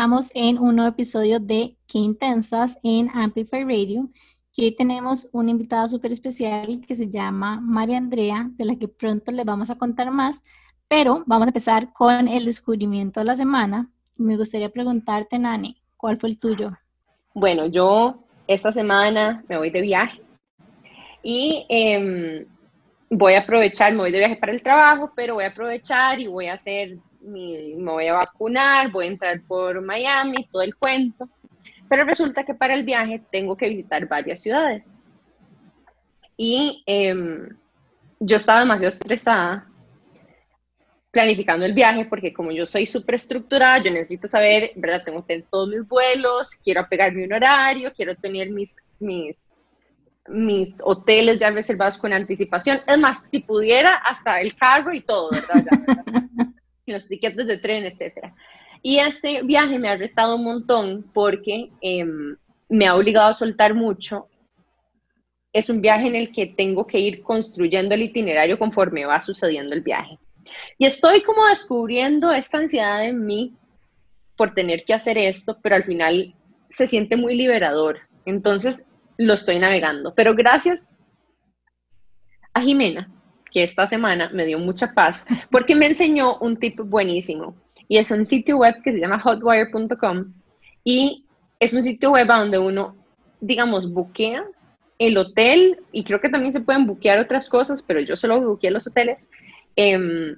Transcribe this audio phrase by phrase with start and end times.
[0.00, 4.08] Estamos en un nuevo episodio de Qué Intensas en Amplify Radio.
[4.56, 8.88] Y hoy tenemos una invitada súper especial que se llama María Andrea, de la que
[8.88, 10.42] pronto les vamos a contar más.
[10.88, 13.90] Pero vamos a empezar con el descubrimiento de la semana.
[14.16, 16.70] Me gustaría preguntarte, Nani, ¿cuál fue el tuyo?
[17.34, 20.22] Bueno, yo esta semana me voy de viaje
[21.22, 22.46] y em,
[23.10, 26.26] voy a aprovechar, me voy de viaje para el trabajo, pero voy a aprovechar y
[26.26, 31.28] voy a hacer me voy a vacunar, voy a entrar por Miami, todo el cuento.
[31.88, 34.94] Pero resulta que para el viaje tengo que visitar varias ciudades.
[36.36, 37.48] Y em,
[38.20, 39.66] yo estaba demasiado estresada
[41.10, 45.02] planificando el viaje porque como yo soy súper estructurada, yo necesito saber, ¿verdad?
[45.04, 49.44] Tengo que tener todos mis vuelos, quiero apegarme un horario, quiero tener mis, mis,
[50.28, 52.78] mis hoteles ya reservados con anticipación.
[52.86, 55.64] Es más, si pudiera, hasta el carro y todo, ¿verdad?
[56.92, 58.34] los tiquetes de tren, etcétera.
[58.82, 62.36] Y este viaje me ha retado un montón porque em,
[62.68, 64.28] me ha obligado a soltar mucho.
[65.52, 69.74] Es un viaje en el que tengo que ir construyendo el itinerario conforme va sucediendo
[69.74, 70.18] el viaje.
[70.78, 73.54] Y estoy como descubriendo esta ansiedad en mí
[74.36, 76.34] por tener que hacer esto, pero al final
[76.70, 78.00] se siente muy liberador.
[78.24, 78.86] Entonces
[79.18, 80.14] lo estoy navegando.
[80.14, 80.94] Pero gracias
[82.54, 83.10] a Jimena,
[83.50, 87.54] que esta semana me dio mucha paz porque me enseñó un tip buenísimo
[87.88, 90.32] y es un sitio web que se llama hotwire.com
[90.84, 91.26] y
[91.58, 92.96] es un sitio web donde uno,
[93.40, 94.44] digamos, buquea
[94.98, 98.70] el hotel y creo que también se pueden buquear otras cosas, pero yo solo buqueé
[98.70, 99.28] los hoteles
[99.76, 100.36] eh,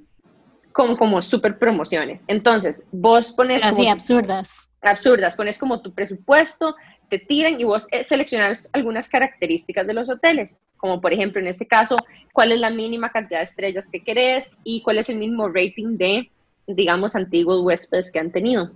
[0.72, 2.24] como, como super promociones.
[2.28, 3.64] Entonces, vos pones...
[3.64, 4.70] Así, absurdas.
[4.80, 6.74] Absurdas, pones como tu presupuesto,
[7.12, 11.46] te tiran y vos eh, seleccionas algunas características de los hoteles, como por ejemplo en
[11.46, 11.98] este caso,
[12.33, 15.98] cuál es la mínima cantidad de estrellas que querés y cuál es el mínimo rating
[15.98, 16.30] de,
[16.67, 18.70] digamos, antiguos huéspedes que han tenido.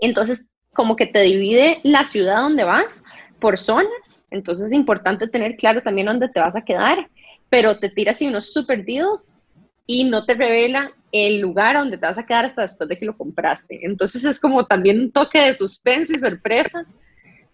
[0.00, 3.04] Entonces, como que te divide la ciudad donde vas
[3.38, 7.08] por zonas, entonces es importante tener claro también dónde te vas a quedar,
[7.48, 9.36] pero te tira así unos super deals
[9.86, 13.06] y no te revela el lugar donde te vas a quedar hasta después de que
[13.06, 13.78] lo compraste.
[13.86, 16.84] Entonces es como también un toque de suspense y sorpresa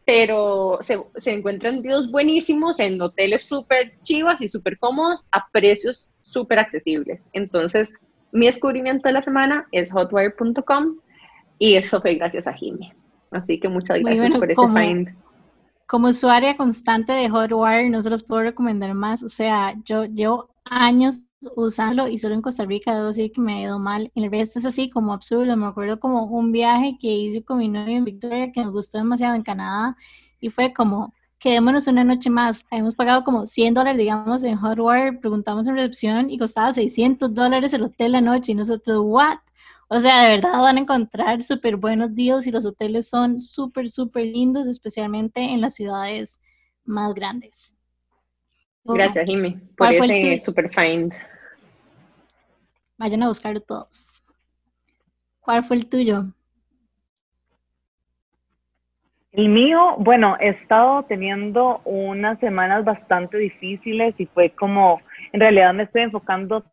[0.07, 6.13] pero se, se encuentran videos buenísimos en hoteles súper chivas y súper cómodos a precios
[6.23, 7.29] súper accesibles.
[7.33, 7.99] Entonces,
[8.31, 10.99] mi descubrimiento de la semana es hotwire.com
[11.59, 12.93] y eso fue gracias a Jimmy.
[13.33, 15.09] Así que muchas gracias por ese find.
[15.87, 19.23] Como usuaria constante de Hotwire, no se los puedo recomendar más.
[19.23, 23.55] O sea, yo llevo años usarlo y solo en Costa Rica debo decir que me
[23.55, 24.11] ha ido mal.
[24.15, 25.57] El resto es así como absurdo.
[25.57, 28.99] Me acuerdo como un viaje que hice con mi novio en Victoria que nos gustó
[28.99, 29.97] demasiado en Canadá
[30.41, 32.65] y fue como, quedémonos una noche más.
[32.71, 37.75] Hemos pagado como 100 dólares, digamos, en Hotwire, preguntamos en recepción y costaba 600 dólares
[37.75, 39.39] el hotel la noche y nosotros, ¿what?
[39.89, 43.89] O sea, de verdad van a encontrar súper buenos deals y los hoteles son súper,
[43.89, 46.41] súper lindos, especialmente en las ciudades
[46.85, 47.76] más grandes.
[48.95, 51.13] Gracias, Jimmy, por ese super find.
[52.99, 54.23] Vayan a buscarlo todos.
[55.41, 56.25] ¿Cuál fue el tuyo?
[59.33, 65.75] El mío, bueno, he estado teniendo unas semanas bastante difíciles y fue como, en realidad
[65.75, 66.65] me estoy enfocando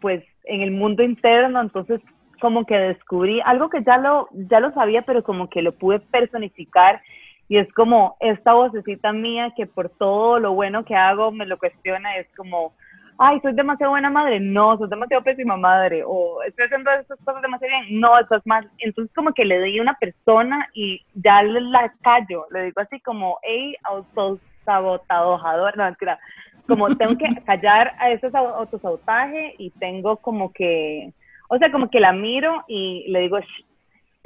[0.00, 2.00] pues en el mundo interno, entonces
[2.40, 6.00] como que descubrí algo que ya lo, ya lo sabía, pero como que lo pude
[6.00, 7.02] personificar
[7.48, 11.58] y es como esta vocecita mía que por todo lo bueno que hago me lo
[11.58, 12.72] cuestiona, es como,
[13.18, 17.42] ay, soy demasiado buena madre, no, soy demasiado pésima madre, o estoy haciendo estas cosas
[17.42, 18.68] demasiado bien, no, estás mal.
[18.78, 22.98] Entonces como que le di a una persona y ya la callo, le digo así
[23.00, 26.18] como, hey, autosabotador, no, mentira,
[26.66, 31.12] como tengo que callar a ese autosabotaje y tengo como que,
[31.48, 33.65] o sea, como que la miro y le digo, Shh,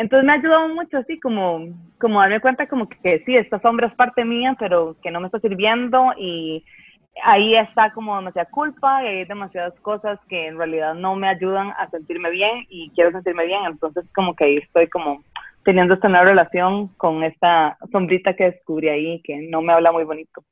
[0.00, 1.68] entonces me ha ayudado mucho así como,
[1.98, 5.26] como darme cuenta como que, sí, esta sombra es parte mía, pero que no me
[5.26, 6.64] está sirviendo y
[7.22, 11.74] ahí está como demasiada culpa y hay demasiadas cosas que en realidad no me ayudan
[11.76, 15.22] a sentirme bien y quiero sentirme bien, entonces como que ahí estoy como
[15.66, 20.04] teniendo esta nueva relación con esta sombrita que descubrí ahí que no me habla muy
[20.04, 20.42] bonito.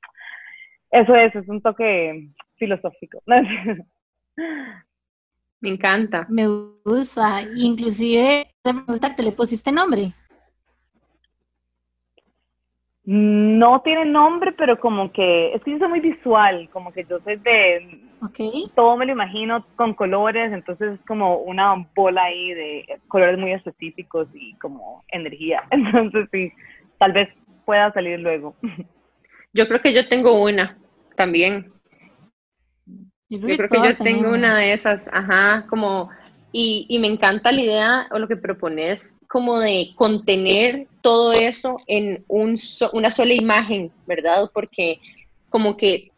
[0.91, 2.29] Eso es, es un toque
[2.59, 3.23] filosófico.
[5.61, 6.27] Me encanta.
[6.29, 6.47] Me
[6.85, 7.43] gusta.
[7.57, 10.13] Inclusive, ¿te le pusiste nombre?
[13.11, 17.19] No tiene nombre, pero como que es que yo soy muy visual, como que yo
[17.21, 18.71] soy de okay.
[18.75, 23.53] todo me lo imagino con colores, entonces es como una bola ahí de colores muy
[23.53, 25.63] específicos y como energía.
[25.71, 26.53] Entonces sí,
[26.99, 27.31] tal vez
[27.65, 28.55] pueda salir luego.
[29.55, 30.77] Yo creo que yo tengo una
[31.17, 31.73] también.
[33.29, 36.11] Yo creo, que, yo tengo una de esas, ajá, como,
[36.51, 41.77] Y, y, me encanta la idea o lo que propones como de contener todo eso
[41.87, 42.57] en un
[42.95, 44.51] una sola imagen, ¿verdad?
[44.55, 44.99] Porque
[45.51, 46.11] como que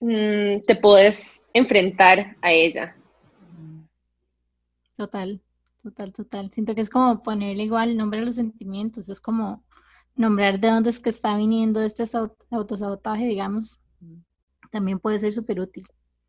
[0.00, 2.96] mm, te puedes enfrentar a ella.
[4.96, 5.40] Total,
[5.82, 6.50] total, total.
[6.52, 9.62] Siento que es como ponerle igual nombre a los sentimientos, es como
[10.16, 12.04] nombrar de dónde es que está viniendo este
[12.50, 13.78] autosabotaje, digamos,
[14.70, 15.86] también puede ser súper útil.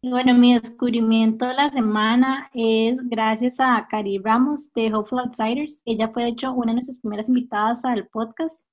[0.08, 5.82] Bueno, mi descubrimiento de la semana es gracias a Cari Ramos de Hopeful Outsiders.
[5.84, 8.64] Ella fue, de hecho, una de nuestras primeras invitadas al podcast.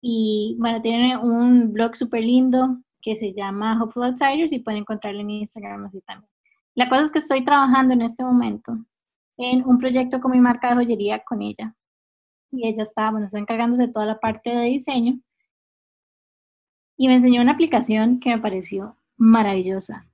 [0.00, 5.20] Y bueno, tiene un blog súper lindo que se llama Hopeful Outsiders y pueden encontrarlo
[5.20, 6.30] en Instagram así también.
[6.76, 8.78] La cosa es que estoy trabajando en este momento
[9.36, 11.74] en un proyecto con mi marca de joyería con ella
[12.52, 15.18] y ella está, bueno, está encargándose de toda la parte de diseño.
[16.96, 20.07] Y me enseñó una aplicación que me pareció maravillosa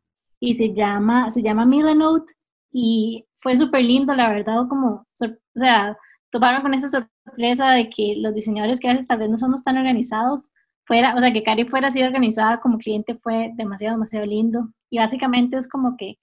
[0.44, 2.34] y se llama, se llama Milanote
[2.70, 5.96] y fue súper lindo, la verdad, como, o sea,
[6.30, 9.64] toparon con esa sorpresa de que los diseñadores que a veces tal vez no somos
[9.64, 10.52] tan organizados,
[10.84, 14.68] fuera, o sea, que Cari fuera así organizada como cliente fue demasiado, demasiado lindo.
[14.90, 16.18] Y básicamente es como que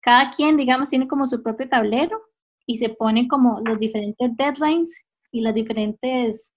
[0.00, 2.20] cada quien, digamos, tiene como su propio tablero
[2.66, 6.50] y se pone como los diferentes deadlines y las diferentes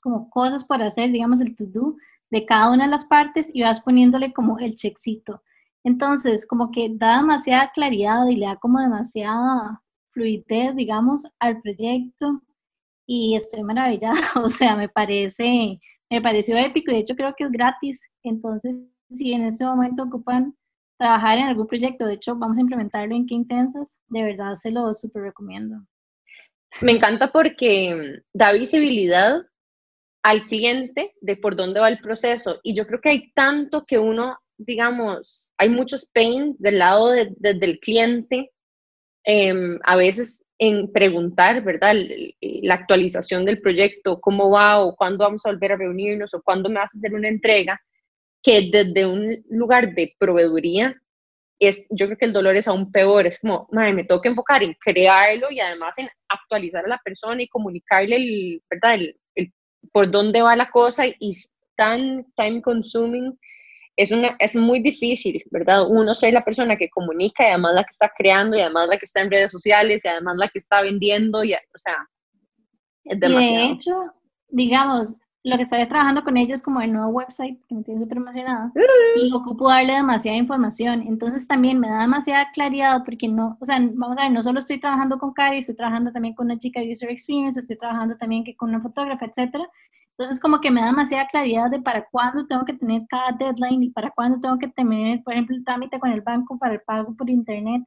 [0.00, 1.96] como cosas por hacer, digamos, el to-do
[2.30, 5.42] de cada una de las partes y vas poniéndole como el checkcito.
[5.84, 12.42] Entonces, como que da demasiada claridad y le da como demasiada fluidez, digamos, al proyecto
[13.06, 14.12] y estoy maravillada,
[14.44, 15.80] o sea, me parece,
[16.10, 20.04] me pareció épico y de hecho creo que es gratis, entonces si en este momento
[20.04, 20.54] ocupan
[20.98, 24.70] trabajar en algún proyecto, de hecho vamos a implementarlo en Qué Intensas, de verdad se
[24.70, 25.76] lo súper recomiendo.
[26.82, 29.42] Me encanta porque da visibilidad
[30.22, 32.60] al cliente de por dónde va el proceso.
[32.62, 37.80] Y yo creo que hay tanto que uno, digamos, hay muchos pains del lado del
[37.80, 38.50] cliente,
[39.24, 41.94] em, a veces en preguntar, ¿verdad?
[42.40, 46.68] La actualización del proyecto, cómo va o cuándo vamos a volver a reunirnos o cuándo
[46.68, 47.80] me vas a hacer una entrega,
[48.42, 50.94] que desde un lugar de proveeduría
[51.58, 54.28] es, yo creo que el dolor es aún peor, es como, madre, me tengo que
[54.28, 58.94] enfocar en crearlo y además en actualizar a la persona y comunicarle el, ¿verdad?
[59.34, 59.52] El,
[59.92, 61.32] por dónde va la cosa y
[61.76, 63.38] tan time consuming,
[63.96, 65.86] es, una, es muy difícil, ¿verdad?
[65.88, 68.98] Uno ser la persona que comunica y además la que está creando y además la
[68.98, 72.08] que está en redes sociales y además la que está vendiendo, y, o sea,
[73.04, 73.68] es demasiado.
[73.68, 73.94] de hecho,
[74.48, 77.98] digamos, lo que estoy trabajando con ella es como el nuevo website, que me tiene
[77.98, 78.72] súper emocionada,
[79.16, 81.02] y ocupo darle demasiada información.
[81.06, 84.58] Entonces también me da demasiada claridad porque no, o sea, vamos a ver, no solo
[84.58, 88.16] estoy trabajando con Cari, estoy trabajando también con una chica de User Experience, estoy trabajando
[88.18, 89.66] también que con una fotógrafa, etcétera.
[90.18, 93.84] Entonces como que me da demasiada claridad de para cuándo tengo que tener cada deadline
[93.84, 96.82] y para cuándo tengo que tener, por ejemplo, el trámite con el banco para el
[96.82, 97.82] pago por internet,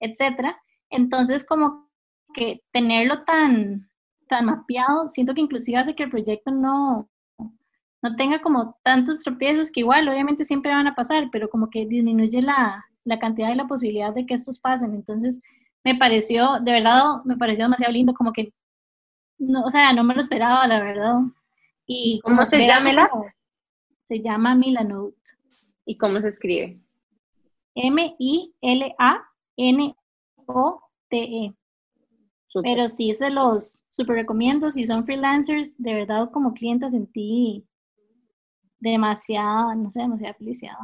[0.00, 0.56] etcétera.
[0.90, 1.88] Entonces como
[2.34, 3.88] que tenerlo tan
[4.28, 7.08] tan mapeado, siento que inclusive hace que el proyecto no,
[8.02, 11.86] no tenga como tantos tropiezos que igual obviamente siempre van a pasar, pero como que
[11.86, 14.94] disminuye la, la cantidad y la posibilidad de que estos pasen.
[14.94, 15.40] Entonces,
[15.84, 18.52] me pareció, de verdad, me pareció demasiado lindo, como que,
[19.38, 21.20] no, o sea, no me lo esperaba, la verdad.
[21.90, 23.10] Y ¿Cómo se llama la?
[24.04, 25.16] Se llama Milanote.
[25.86, 26.78] ¿Y cómo se escribe?
[27.74, 28.44] M-I-L-A-N-O-T-E.
[32.62, 34.70] Pero sí se los super recomiendo.
[34.70, 37.66] Si son freelancers, de verdad como clienta sentí
[38.78, 40.76] demasiada, no sé, demasiada felicidad.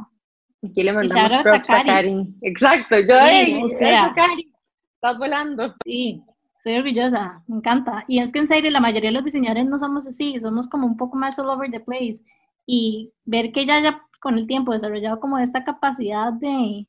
[0.63, 2.35] Aquí le mandamos props a Cari.
[2.41, 4.51] Exacto, yo sí, o sea, Cari,
[4.95, 5.75] estás volando.
[5.83, 6.23] Sí,
[6.65, 8.05] soy orgullosa, me encanta.
[8.07, 10.87] Y es que en serio, la mayoría de los diseñadores no somos así, somos como
[10.87, 12.23] un poco más all over the place.
[12.65, 16.87] Y ver que ella ya con el tiempo desarrollado como esta capacidad de,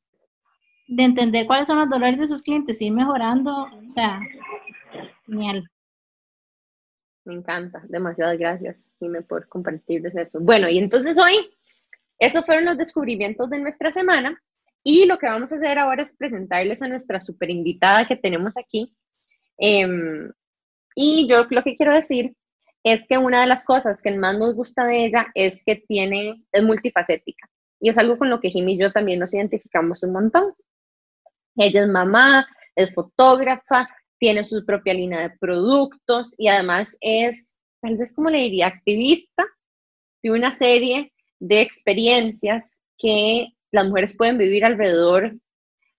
[0.88, 4.20] de entender cuáles son los dolores de sus clientes, ir mejorando, o sea,
[5.26, 5.68] Genial.
[7.24, 10.38] Me encanta, demasiadas gracias, Jimé, por compartirles eso.
[10.40, 11.50] Bueno, y entonces hoy,
[12.18, 14.40] esos fueron los descubrimientos de nuestra semana.
[14.82, 18.56] Y lo que vamos a hacer ahora es presentarles a nuestra super invitada que tenemos
[18.56, 18.96] aquí.
[19.58, 20.30] Em,
[20.94, 22.34] y yo lo que quiero decir
[22.82, 26.44] es que una de las cosas que más nos gusta de ella es que tiene,
[26.52, 27.48] es multifacética.
[27.80, 30.54] Y es algo con lo que Jimmy y yo también nos identificamos un montón.
[31.56, 37.96] Ella es mamá, es fotógrafa, tiene su propia línea de productos y además es, tal
[37.96, 39.44] vez como le diría, activista
[40.22, 45.34] de una serie de experiencias que las mujeres pueden vivir alrededor,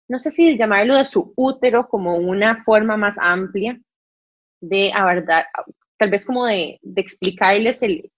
[0.07, 3.79] no sé si llamarlo de su útero como una forma más amplia
[4.61, 5.47] de abordar,
[5.97, 8.11] tal vez como de, explicarles el,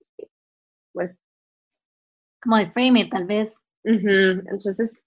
[0.94, 1.16] pues,
[2.42, 3.64] como de frame tal vez.
[3.84, 5.04] Entonces,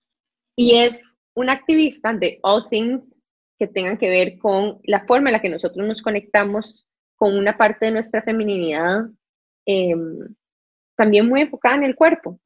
[0.57, 3.19] y es una activista de All Things
[3.59, 6.87] que tengan que ver con la forma en la que nosotros nos conectamos
[7.17, 9.05] con una parte de nuestra feminidad,
[9.67, 10.35] em,
[10.97, 12.41] también muy enfocada en el cuerpo.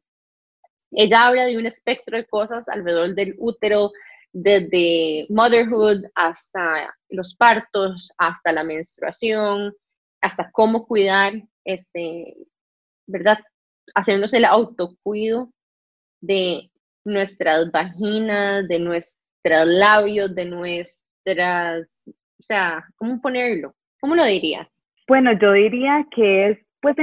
[0.91, 3.93] Ella habla de un espectro de cosas alrededor del útero,
[4.39, 9.73] desde motherhood hasta los partos, hasta la menstruación,
[10.21, 11.33] hasta cómo cuidar,
[11.65, 12.37] este,
[13.07, 13.39] ¿verdad?
[13.95, 15.51] Hacernos el autocuido
[16.21, 16.71] de
[17.07, 19.17] nuestras vaginas, de nuestros
[19.67, 22.05] labios, de nuestras,
[22.39, 23.75] o sea, ¿cómo ponerlo?
[24.01, 24.69] ¿Cómo lo dirías?
[25.09, 26.97] Bueno, yo diría que es pues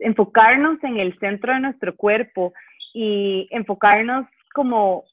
[0.00, 2.52] enfocarnos en el centro de nuestro cuerpo
[2.92, 5.04] y enfocarnos como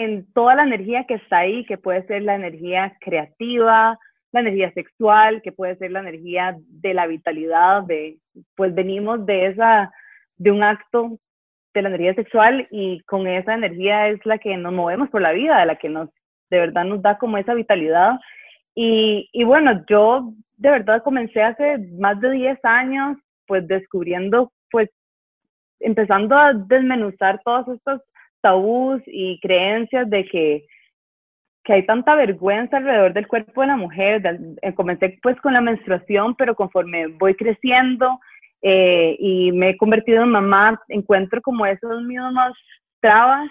[0.00, 3.98] en toda la energía que está ahí, que puede ser la energía creativa,
[4.32, 8.16] la energía sexual, que puede ser la energía de la vitalidad, de,
[8.56, 9.92] pues venimos de esa,
[10.38, 11.18] de un acto
[11.74, 15.32] de la energía sexual y con esa energía es la que nos movemos por la
[15.32, 16.08] vida, la que nos,
[16.48, 18.18] de verdad nos da como esa vitalidad.
[18.74, 24.88] Y, y bueno, yo de verdad comencé hace más de 10 años, pues descubriendo, pues
[25.78, 28.00] empezando a desmenuzar todos estos
[28.40, 30.66] tabús y creencias de que,
[31.64, 34.22] que hay tanta vergüenza alrededor del cuerpo de la mujer.
[34.62, 38.18] Eh, comencé pues con la menstruación, pero conforme voy creciendo
[38.62, 42.56] eh, y me he convertido en mamá, encuentro como esos mismos
[43.00, 43.50] trabas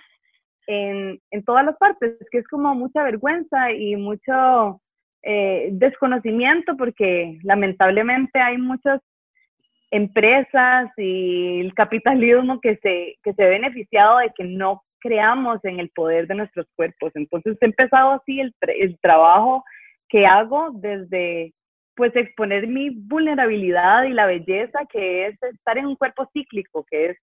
[0.67, 4.79] en, en todas las partes, que es como mucha vergüenza y mucho
[5.24, 9.01] eh, desconocimiento, porque lamentablemente hay muchas
[9.91, 15.79] empresas y el capitalismo que se, que se ha beneficiado de que no creamos en
[15.79, 17.12] el poder de nuestros cuerpos.
[17.15, 19.63] Entonces he empezado así el, el trabajo
[20.10, 21.53] que hago desde
[21.96, 27.08] pues exponer mi vulnerabilidad y la belleza que es estar en un cuerpo cíclico, que
[27.08, 27.17] es,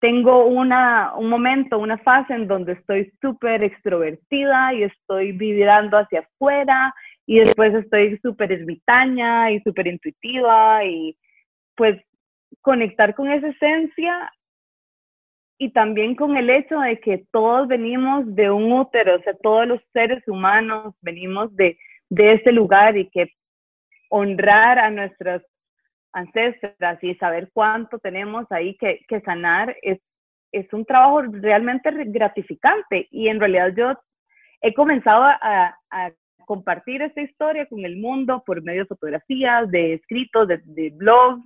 [0.00, 6.20] tengo una, un momento, una fase en donde estoy súper extrovertida y estoy vibrando hacia
[6.20, 6.94] afuera
[7.26, 11.16] y después estoy súper ermitaña y súper intuitiva y
[11.78, 11.96] pues
[12.60, 14.30] conectar con esa esencia
[15.58, 19.66] y también con el hecho de que todos venimos de un útero, o sea, todos
[19.66, 21.78] los seres humanos venimos de,
[22.10, 23.32] de ese lugar y que
[24.10, 25.42] honrar a nuestras
[26.12, 30.00] ancestras y saber cuánto tenemos ahí que, que sanar es,
[30.52, 33.06] es un trabajo realmente gratificante.
[33.10, 33.92] Y en realidad yo
[34.60, 35.76] he comenzado a,
[36.46, 41.44] compartir esta historia con el mundo por medio de fotografías, de escritos, de, de blogs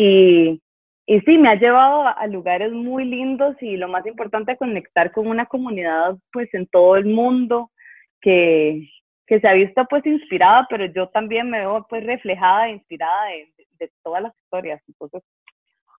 [0.00, 0.62] y,
[1.06, 5.26] y sí, me ha llevado a, lugares muy lindos y lo más importante, conectar con
[5.26, 7.72] una comunidad pues en todo el mundo
[8.20, 8.88] que,
[9.26, 13.24] que se ha visto pues inspirada, pero yo también me veo pues reflejada e inspirada
[13.24, 14.80] de, de, todas las historias.
[14.86, 15.20] Entonces,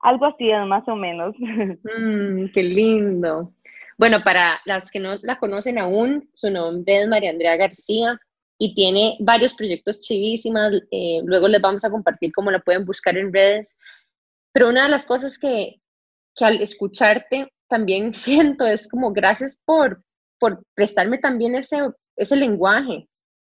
[0.01, 1.35] algo así es más o menos.
[1.99, 3.53] Mm, qué lindo.
[3.97, 8.17] Bueno, para las que no la conocen aún, su nombre es María Andrea García
[8.59, 10.75] y tiene varios proyectos chivísimas.
[10.91, 13.79] Eh, luego les vamos a compartir cómo la pueden buscar en redes.
[14.53, 15.81] Pero una de las cosas que,
[16.35, 20.03] que al escucharte también siento es como gracias por,
[20.41, 21.79] por prestarme también ese,
[22.17, 23.09] ese lenguaje,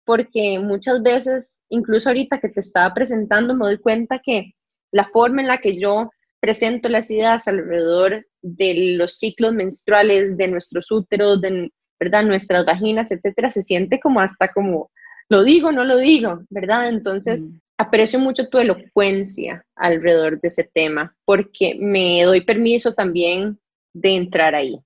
[0.05, 4.53] porque muchas veces, incluso ahorita que te estaba presentando, me doy cuenta que
[4.91, 10.47] la forma en la que yo presento las ideas alrededor de los ciclos menstruales, de
[10.47, 12.23] nuestros úteros, de ¿verdad?
[12.23, 14.89] nuestras vaginas, etcétera, se siente como hasta como,
[15.29, 16.89] lo digo, no lo digo, ¿verdad?
[16.89, 17.59] Entonces, mm.
[17.77, 23.59] aprecio mucho tu elocuencia alrededor de ese tema, porque me doy permiso también
[23.93, 24.79] de entrar ahí.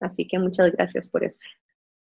[0.00, 1.38] Así que muchas gracias por eso.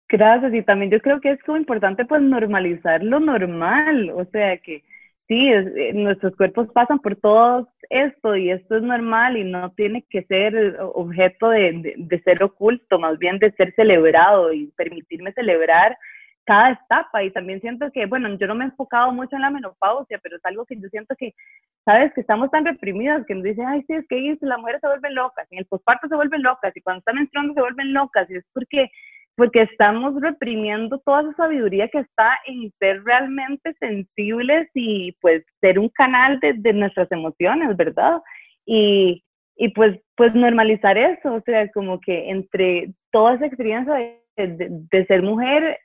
[0.08, 4.58] Gracias, y también yo creo que es como importante pues normalizar lo normal, o sea
[4.58, 4.84] que
[5.28, 10.04] sí, eh, nuestros cuerpos pasan por todo esto y esto es normal y no tiene
[10.08, 15.96] que ser objeto de, de, ser oculto, más bien de ser celebrado y permitirme celebrar
[16.44, 17.22] cada etapa.
[17.22, 20.36] Y también siento que, bueno, yo no me he enfocado mucho en la menopausia, pero
[20.36, 21.34] es algo que yo siento que,
[21.84, 24.88] sabes, que estamos tan reprimidas que nos dicen, ay, sí, es que las mujeres se
[24.88, 28.30] vuelven locas, en el posparto se vuelven locas y cuando están menstruando se vuelven locas
[28.30, 28.90] y es porque
[29.36, 35.78] porque estamos reprimiendo toda esa sabiduría que está en ser realmente sensibles y pues ser
[35.78, 38.20] un canal de, de nuestras emociones, ¿verdad?
[38.66, 39.24] Y,
[39.56, 45.06] y, pues, pues normalizar eso, o sea, como que entre toda esa experiencia de, de,
[45.06, 45.78] ser mujer,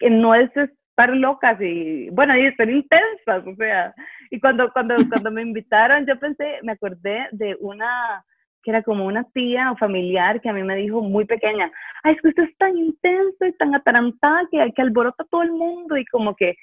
[0.00, 3.94] no es estar locas y, bueno, y ser intensas, o sea,
[4.30, 8.24] y cuando, cuando, cuando me invitaron, yo pensé, me acordé de una
[8.62, 11.70] que era como una tía o familiar que a mí me dijo muy pequeña,
[12.02, 15.52] ay, es que usted es tan intenso y tan atarantada que, que alborota todo el
[15.52, 16.56] mundo y como que,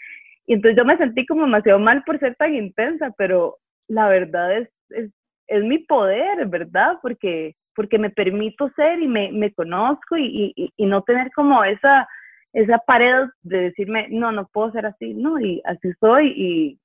[0.45, 4.57] y entonces yo me sentí como demasiado mal por ser tan intensa, pero la verdad
[4.57, 5.11] es, es,
[5.47, 6.97] es mi poder, ¿verdad?
[7.01, 11.63] Porque, porque me permito ser y me, me conozco y, y, y, no tener como
[11.63, 12.07] esa,
[12.53, 16.79] esa pared de decirme, no, no puedo ser así, no, y así soy, y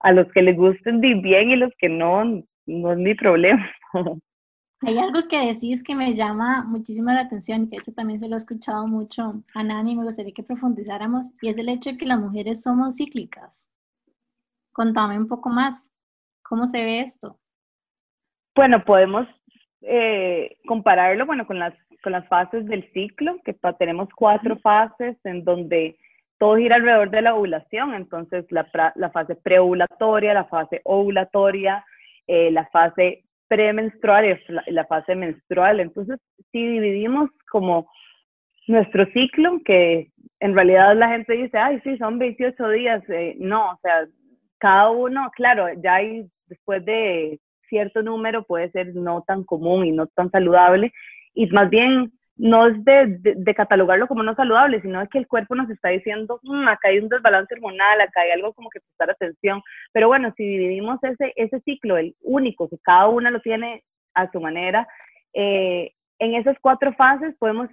[0.00, 3.68] a los que les gusten bien y los que no, no es mi problema.
[4.82, 8.28] Hay algo que decís que me llama muchísimo la atención, que de hecho también se
[8.28, 11.96] lo he escuchado mucho a Nani, me gustaría que profundizáramos, y es el hecho de
[11.96, 13.70] que las mujeres somos cíclicas.
[14.72, 15.90] Contame un poco más,
[16.42, 17.38] ¿cómo se ve esto?
[18.54, 19.26] Bueno, podemos
[19.80, 25.42] eh, compararlo bueno, con, las, con las fases del ciclo, que tenemos cuatro fases en
[25.42, 25.98] donde
[26.38, 31.82] todo gira alrededor de la ovulación, entonces la, la fase preovulatoria, la fase ovulatoria,
[32.26, 35.80] eh, la fase premenstrual y la, fase menstrual.
[35.80, 36.18] Entonces,
[36.52, 37.88] si dividimos como
[38.66, 40.10] nuestro ciclo, que
[40.40, 44.06] en realidad la gente dice, ay, sí, son 28 días, eh, no, o sea,
[44.58, 49.92] cada uno, claro, ya hay después de cierto número puede ser no tan común y
[49.92, 50.92] no tan saludable,
[51.34, 55.54] y más bien no es de, catalogarlo como no saludable, sino es que el cuerpo
[55.54, 59.10] nos está diciendo, mm, acá hay un desbalance hormonal, acá hay algo como que prestar
[59.10, 59.62] atención.
[59.92, 63.82] Pero bueno, si dividimos ese, ese ciclo, el único, que cada una lo tiene
[64.14, 64.86] a su manera,
[65.32, 67.68] eh, en esas cuatro fases podemos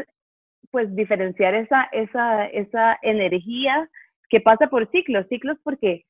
[0.72, 3.90] pues diferenciar esa, esa, esa energía
[4.30, 6.06] que pasa por ciclos, ciclos porque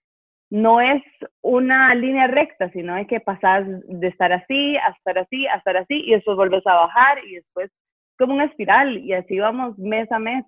[0.50, 1.04] no es
[1.42, 5.78] una línea recta, sino hay que pasar de estar así a estar así a estar
[5.78, 7.72] así y después vuelves a bajar y después
[8.18, 10.46] como una espiral y así vamos mes a mes.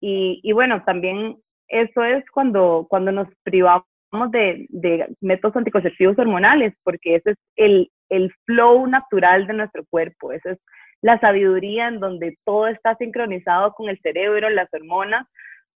[0.00, 1.36] Y, y bueno, también
[1.68, 3.84] eso es cuando, cuando nos privamos
[4.30, 10.32] de, de, métodos anticonceptivos hormonales, porque ese es el, el flow natural de nuestro cuerpo,
[10.32, 10.58] esa es
[11.00, 15.26] la sabiduría en donde todo está sincronizado con el cerebro, las hormonas,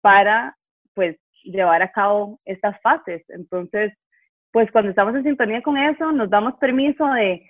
[0.01, 0.55] para
[0.93, 3.23] pues llevar a cabo estas fases.
[3.29, 3.93] Entonces,
[4.51, 7.49] pues cuando estamos en sintonía con eso, nos damos permiso de,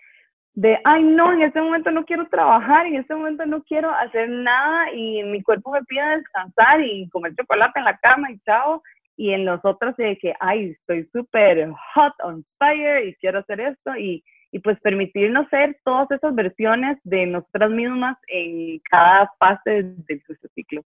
[0.56, 4.30] de, ay, no, en este momento no quiero trabajar, en este momento no quiero hacer
[4.30, 8.82] nada y mi cuerpo me pide descansar y comer chocolate en la cama y chao.
[9.18, 13.62] Y en los otros de que, ay, estoy súper hot on fire y quiero hacer
[13.62, 19.84] esto y, y pues permitirnos ser todas esas versiones de nosotras mismas en cada fase
[19.84, 20.82] de nuestro ciclo.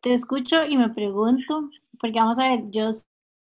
[0.00, 2.90] Te escucho y me pregunto, porque vamos a ver, yo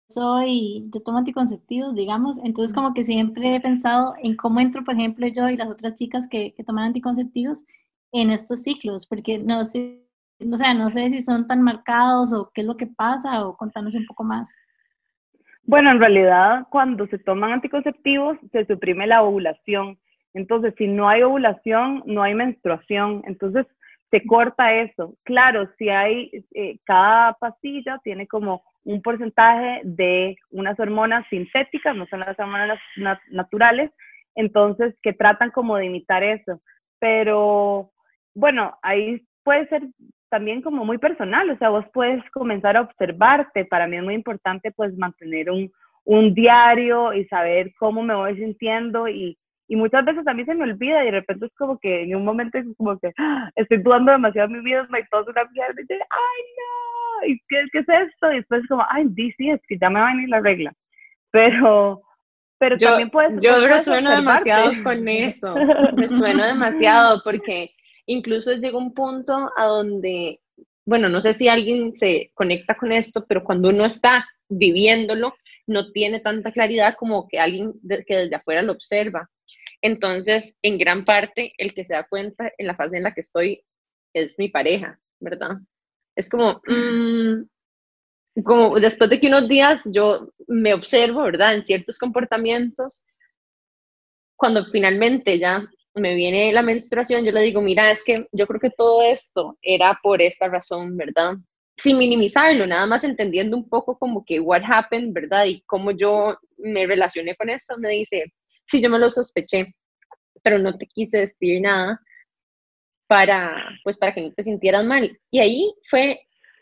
[0.08, 4.94] soy, yo tomo anticonceptivos, digamos, entonces como que siempre he pensado en cómo entro, por
[4.94, 7.64] ejemplo, yo y las otras chicas que, que toman anticonceptivos
[8.12, 10.04] en estos ciclos, porque no sé,
[10.40, 13.56] o sea, no sé si son tan marcados o qué es lo que pasa, o
[13.56, 14.54] contanos un poco más.
[15.66, 19.98] Bueno, en realidad cuando se toman anticonceptivos se suprime la ovulación.
[20.34, 23.22] Entonces, si no hay ovulación, no hay menstruación.
[23.26, 23.66] Entonces,
[24.14, 25.16] se corta eso.
[25.24, 32.06] Claro, si hay, eh, cada pastilla tiene como un porcentaje de unas hormonas sintéticas, no
[32.06, 32.78] son las hormonas
[33.32, 33.90] naturales,
[34.36, 36.60] entonces que tratan como de imitar eso.
[37.00, 37.90] Pero
[38.36, 39.82] bueno, ahí puede ser
[40.28, 43.64] también como muy personal, o sea, vos puedes comenzar a observarte.
[43.64, 45.72] Para mí es muy importante pues mantener un,
[46.04, 50.54] un diario y saber cómo me voy sintiendo y, y muchas veces a mí se
[50.54, 53.50] me olvida y de repente es como que en un momento es como que ¡ah!
[53.56, 57.64] estoy dudando demasiado mi vida, me todo una mierda y dice, ay no, ¿y qué,
[57.72, 58.32] qué, es esto?
[58.32, 60.74] Y después es como, ay, sí, es que ya me va a venir la regla.
[61.30, 62.02] Pero,
[62.58, 63.42] pero yo, también puedes...
[63.42, 65.54] Yo resueno demasiado con eso,
[65.96, 67.70] resueno demasiado porque
[68.06, 70.40] incluso llega un punto a donde,
[70.84, 75.34] bueno, no sé si alguien se conecta con esto, pero cuando uno está viviéndolo,
[75.66, 77.72] no tiene tanta claridad como que alguien
[78.06, 79.30] que desde afuera lo observa.
[79.84, 83.20] Entonces, en gran parte, el que se da cuenta en la fase en la que
[83.20, 83.62] estoy
[84.14, 85.58] es mi pareja, ¿verdad?
[86.16, 91.56] Es como, mm, como después de que unos días yo me observo, ¿verdad?
[91.56, 93.04] En ciertos comportamientos,
[94.36, 98.60] cuando finalmente ya me viene la menstruación, yo le digo, mira, es que yo creo
[98.60, 101.34] que todo esto era por esta razón, ¿verdad?
[101.76, 105.44] Sin minimizarlo, nada más entendiendo un poco como que what happened, ¿verdad?
[105.44, 108.32] Y cómo yo me relacioné con esto, me dice,
[108.64, 109.74] sí, yo me lo sospeché,
[110.42, 112.00] pero no te quise decir nada
[113.06, 115.18] para, pues, para que no te sintieras mal.
[115.30, 116.20] Y ahí fue,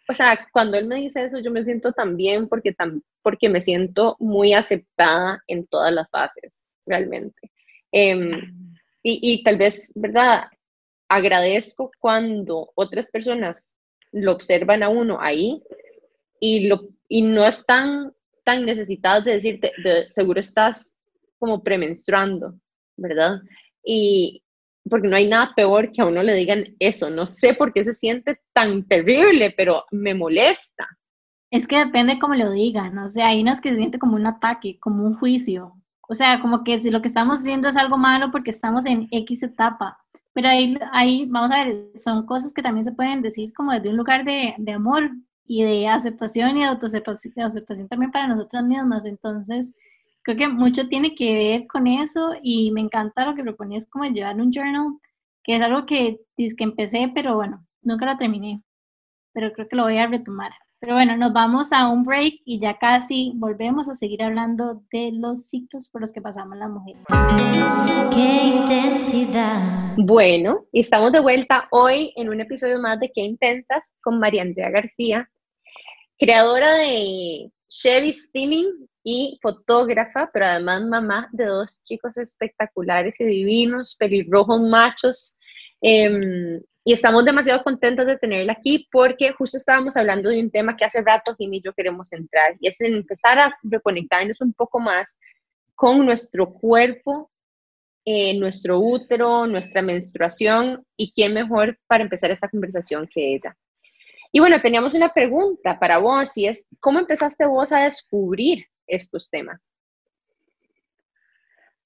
[0.09, 3.49] o sea, cuando él me dice eso, yo me siento tan bien porque, tan, porque
[3.49, 7.51] me siento muy aceptada en todas las fases, realmente.
[7.93, 10.45] Em, y, y tal vez, ¿verdad?
[11.09, 13.77] Agradezco cuando otras personas
[14.13, 15.63] lo observan a uno ahí
[16.41, 18.13] y, lo, y no están
[18.45, 20.92] tan necesitadas de decirte, de, seguro estás
[21.43, 22.55] como premenstruando,
[22.97, 23.41] ¿verdad?
[23.85, 24.45] Y
[24.89, 27.11] porque no hay nada peor que a uno le digan eso.
[27.11, 30.87] No sé por qué se siente tan terrible, pero me molesta.
[31.51, 34.25] Es que depende cómo lo digan, o sea, hay unas que se siente como un
[34.25, 35.75] ataque, como un juicio.
[36.09, 39.09] O sea, como que si lo que estamos haciendo es algo malo porque estamos en
[39.11, 39.99] X etapa,
[40.33, 43.89] pero ahí, ahí, vamos a ver, son cosas que también se pueden decir como desde
[43.89, 45.11] un lugar de, de amor
[45.45, 49.05] y de aceptación y de autoaceptación, de también para nosotras mismas.
[49.05, 49.75] Entonces,
[50.23, 54.05] creo que mucho tiene que ver con eso y me encanta lo que proponías como
[54.05, 54.99] llevar un journal,
[55.45, 58.63] que es algo que, que empecé, pero bueno, nunca lo terminé,
[59.33, 60.53] pero creo que lo voy a retomar.
[60.81, 65.13] Pero bueno, nos vamos a un break y ya casi volvemos a seguir hablando de
[65.13, 67.05] los ciclos por los que pasamos las mujeres.
[68.13, 69.95] ¡Qué intensidad!
[69.97, 74.43] Bueno, y estamos de vuelta hoy en un episodio más de Qué Intensas con María
[74.43, 75.31] Andrea García,
[76.19, 83.97] creadora de Chevy Steaming y fotógrafa, pero además mamá de dos chicos espectaculares y divinos,
[83.99, 85.37] pelirrojos machos.
[85.81, 90.77] Eh, y estamos demasiado contentos de tenerla aquí porque justo estábamos hablando de un tema
[90.77, 94.81] que hace rato Jimmy y yo queremos entrar y es empezar a reconectarnos un poco
[94.81, 95.17] más
[95.77, 97.31] con nuestro cuerpo,
[98.05, 103.57] eh, nuestro útero, nuestra menstruación y quién mejor para empezar esta conversación que ella.
[104.33, 109.31] Y bueno, teníamos una pregunta para vos y es, ¿cómo empezaste vos a descubrir estos
[109.31, 109.61] temas?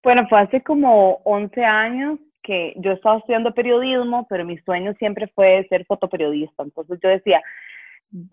[0.02, 5.26] Bueno, fue hace como 11 años que yo estaba estudiando periodismo, pero mi sueño siempre
[5.34, 6.62] fue ser fotoperiodista.
[6.62, 7.42] Entonces yo decía,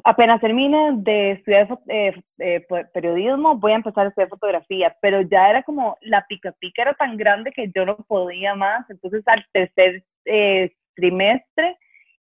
[0.04, 5.50] apenas termine de estudiar eh, eh, periodismo, voy a empezar a estudiar fotografía, pero ya
[5.50, 8.88] era como la pica pica era tan grande que yo no podía más.
[8.90, 11.78] Entonces al tercer eh, trimestre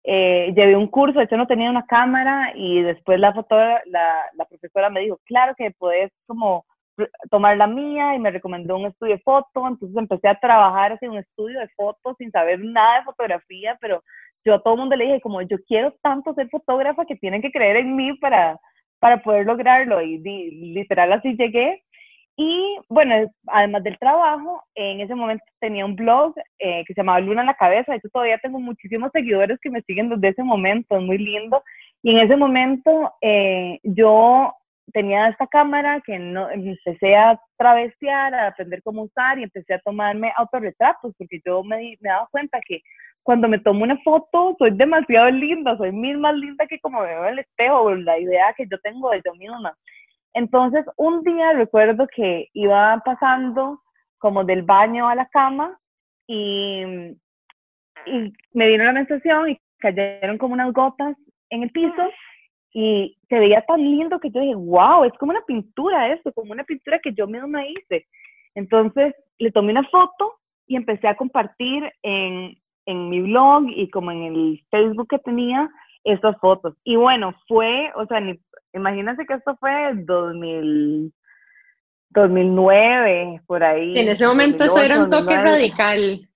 [0.08, 3.34] llevé un curso, de hecho no tenía una cámara y después la,
[3.86, 6.66] la, la profesora me dijo, claro que puedes como
[7.30, 11.12] tomar la mía y me recomendó un estudio de foto, entonces empecé a trabajar en
[11.12, 14.02] un estudio de fotos sin saber nada de fotografía, pero
[14.46, 17.42] yo a todo el mundo le dije como yo quiero tanto ser fotógrafa que tienen
[17.42, 18.58] que creer en mí para,
[19.00, 20.20] para poder lograrlo y
[20.74, 21.84] literal así llegué.
[22.40, 23.16] Y bueno,
[23.48, 27.48] además del trabajo, en ese momento tenía un blog eh, que se llamaba Luna en
[27.48, 27.96] la Cabeza.
[27.96, 31.64] Yo todavía tengo muchísimos seguidores que me siguen desde ese momento, es muy lindo.
[32.04, 34.54] Y en ese momento eh, yo
[34.94, 39.80] tenía esta cámara que no, empecé a travestear, a aprender cómo usar y empecé a
[39.80, 42.82] tomarme autorretratos porque yo me, me daba cuenta que
[43.24, 47.08] cuando me tomo una foto soy demasiado linda, soy mil más linda que como me
[47.08, 49.76] veo en el espejo, la idea que yo tengo de yo misma.
[50.38, 53.82] Entonces, un día recuerdo que iba pasando
[54.20, 55.80] como del baño a la cama
[56.28, 56.84] y,
[58.06, 61.18] y me dieron la menstruación y cayeron como unas gotas
[61.50, 62.04] en el piso
[62.72, 66.52] y se veía tan lindo que yo dije, wow, es como una pintura esto, como
[66.52, 68.06] una pintura que yo misma hice.
[68.54, 70.36] Entonces le tomé una foto
[70.68, 75.68] y empecé a compartir en, en mi blog y como en el Facebook que tenía
[76.08, 76.76] esas fotos.
[76.84, 78.22] Y bueno, fue, o sea,
[78.74, 81.14] imagínense que esto fue en 2000,
[82.12, 83.98] 2009, por ahí.
[83.98, 86.28] en ese momento eso era un toque radical.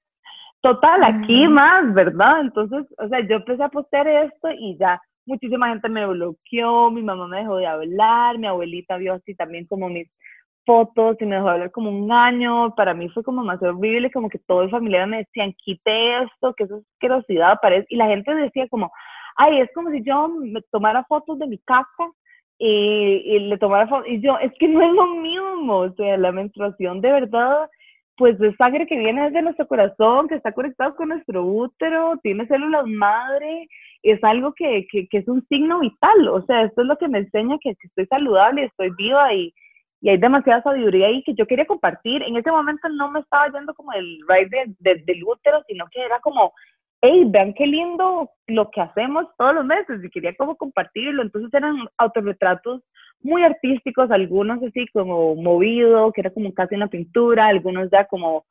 [0.61, 2.41] Total, aquí más, ¿verdad?
[2.41, 7.01] Entonces, o sea, yo empecé a postear esto y ya muchísima gente me bloqueó, mi
[7.01, 10.07] mamá me dejó de hablar, mi abuelita vio así también como mis
[10.65, 14.11] fotos y me dejó de hablar como un año, para mí fue como más horrible,
[14.11, 17.95] como que todo el familiar me decían, quite esto, que eso es asquerosidad, parece, y
[17.95, 18.91] la gente decía como,
[19.35, 22.11] ay, es como si yo me tomara fotos de mi casa
[22.57, 22.67] y,
[23.25, 26.31] y le tomara fotos, y yo, es que no es lo mismo, o sea, la
[26.31, 27.69] menstruación de verdad
[28.21, 32.45] pues de sangre que viene desde nuestro corazón, que está conectado con nuestro útero, tiene
[32.45, 33.67] células madre,
[34.03, 37.17] es algo que, que, es un signo vital, o sea, esto es lo que me
[37.17, 39.51] enseña que, estoy saludable, estoy viva y,
[40.01, 42.21] y, hay demasiada sabiduría ahí que yo quería compartir.
[42.21, 46.19] En ese momento no me estaba yendo como el ride del útero, sino que era
[46.19, 46.53] como,
[47.01, 51.23] hey, vean qué lindo lo que hacemos todos los meses y quería como compartirlo.
[51.23, 52.81] Entonces eran autorretratos
[53.21, 58.45] muy artísticos, algunos así como movido, que era como casi una pintura, algunos ya como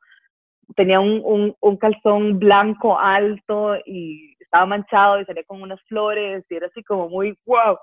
[0.75, 6.55] tenía un, un, calzón blanco alto y estaba manchado y salía con unas flores y
[6.55, 7.77] era así como muy wow.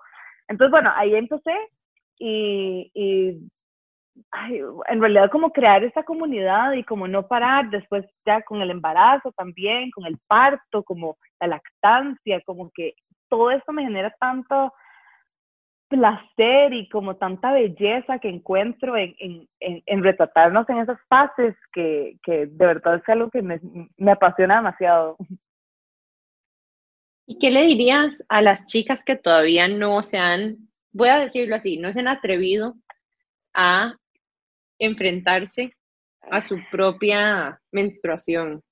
[0.49, 1.55] Entonces, bueno, ahí empecé
[2.19, 3.51] y, y
[4.89, 9.33] en realidad como crear esa comunidad y como no parar después ya con el embarazo
[9.33, 12.95] también, con el parto, como la lactancia, como que
[13.29, 14.73] todo esto me genera tanto
[15.89, 22.19] placer y como tanta belleza que encuentro en, en, en, retratarnos en esas fases que,
[22.23, 23.59] que, de verdad es algo que me,
[23.97, 25.17] me apasiona demasiado.
[27.27, 31.57] ¿Y qué le dirías a las chicas que todavía no se han, voy a decirlo
[31.57, 32.75] así, no se han atrevido
[33.55, 33.97] a
[34.79, 35.75] enfrentarse
[36.31, 38.63] a su propia menstruación?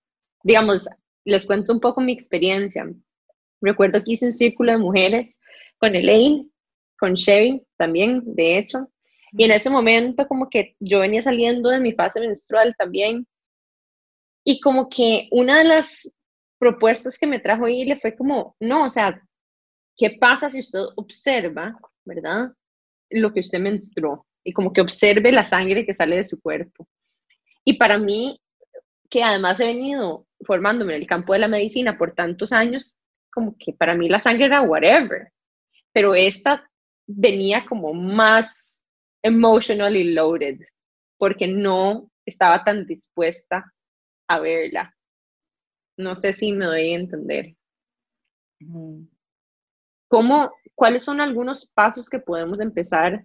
[0.42, 0.88] Digamos,
[1.24, 2.86] les cuento un poco mi experiencia.
[3.60, 5.38] Recuerdo que hice un círculo de mujeres
[5.78, 6.50] con Elaine
[6.98, 8.90] con Chevy también, de hecho.
[9.32, 13.26] Y en ese momento como que yo venía saliendo de mi fase menstrual también.
[14.44, 16.10] Y como que una de las
[16.58, 19.20] propuestas que me trajo y le fue como, no, o sea,
[19.96, 22.52] ¿qué pasa si usted observa, verdad?
[23.10, 26.86] Lo que usted menstruó y como que observe la sangre que sale de su cuerpo.
[27.64, 28.40] Y para mí,
[29.10, 32.96] que además he venido formándome en el campo de la medicina por tantos años,
[33.32, 35.32] como que para mí la sangre era whatever,
[35.92, 36.70] pero esta
[37.08, 38.84] venía como más
[39.20, 40.60] emotionally loaded,
[41.18, 43.64] porque no estaba tan dispuesta
[44.28, 44.94] a verla.
[45.96, 47.56] No sé si me doy a entender.
[50.06, 53.24] ¿Cómo, ¿Cuáles son algunos pasos que podemos empezar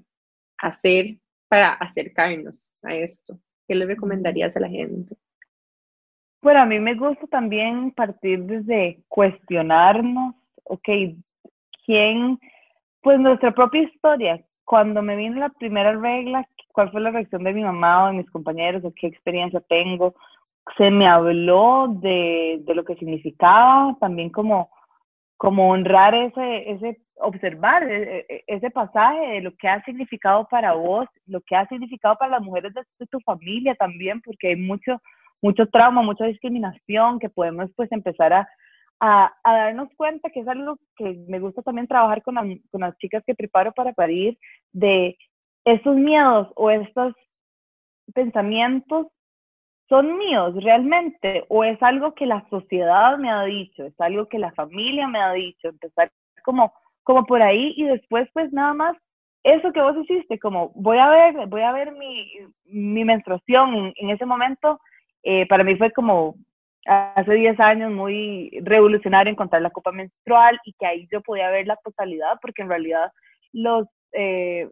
[0.61, 3.37] hacer para acercarnos a esto?
[3.67, 5.15] ¿Qué le recomendarías a la gente?
[6.41, 10.89] Bueno, a mí me gusta también partir desde cuestionarnos, ok,
[11.85, 12.39] ¿quién?
[13.01, 14.43] Pues nuestra propia historia.
[14.63, 18.13] Cuando me vino la primera regla, ¿cuál fue la reacción de mi mamá o de
[18.13, 20.15] mis compañeros o qué experiencia tengo?
[20.77, 24.69] Se me habló de, de lo que significaba, también como
[25.41, 30.73] como honrar ese, ese observar e, e, ese pasaje de lo que ha significado para
[30.73, 35.01] vos, lo que ha significado para las mujeres de, tu familia también, porque hay mucho,
[35.41, 38.47] mucho trauma, mucha discriminación que podemos pues empezar a,
[38.99, 43.23] a, darnos cuenta que es algo que me gusta también trabajar con, con las chicas
[43.25, 44.37] que preparo para parir,
[44.73, 45.17] de
[45.65, 47.15] esos miedos o estos
[48.13, 49.07] pensamientos
[49.91, 54.39] son míos realmente o es algo que la sociedad me ha dicho, es algo que
[54.39, 56.09] la familia me ha dicho, empezar
[56.45, 56.73] como,
[57.03, 58.95] como por ahí y después pues nada más
[59.43, 62.31] eso que vos hiciste, como voy a ver, voy a ver mi,
[62.67, 64.79] mi menstruación en, ese momento,
[65.23, 66.35] eh, para mí fue como
[66.85, 71.67] hace 10 años muy revolucionario encontrar la copa menstrual y que ahí yo podía ver
[71.67, 73.11] la totalidad porque en realidad
[73.51, 74.69] los eh,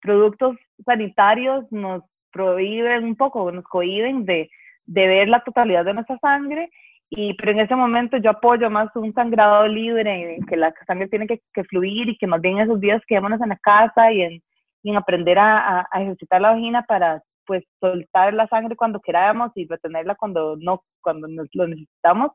[0.00, 2.02] productos sanitarios nos
[2.34, 4.50] prohíben un poco, nos cohiben de,
[4.86, 6.68] de ver la totalidad de nuestra sangre,
[7.10, 11.08] y, pero en ese momento yo apoyo más un sangrado libre, en que la sangre
[11.08, 14.42] tiene que, fluir y que más bien esos días quedémonos en la casa y en,
[14.82, 19.66] en aprender a, a, ejercitar la vagina para pues soltar la sangre cuando queramos y
[19.66, 22.32] retenerla cuando no, cuando nos, lo necesitamos,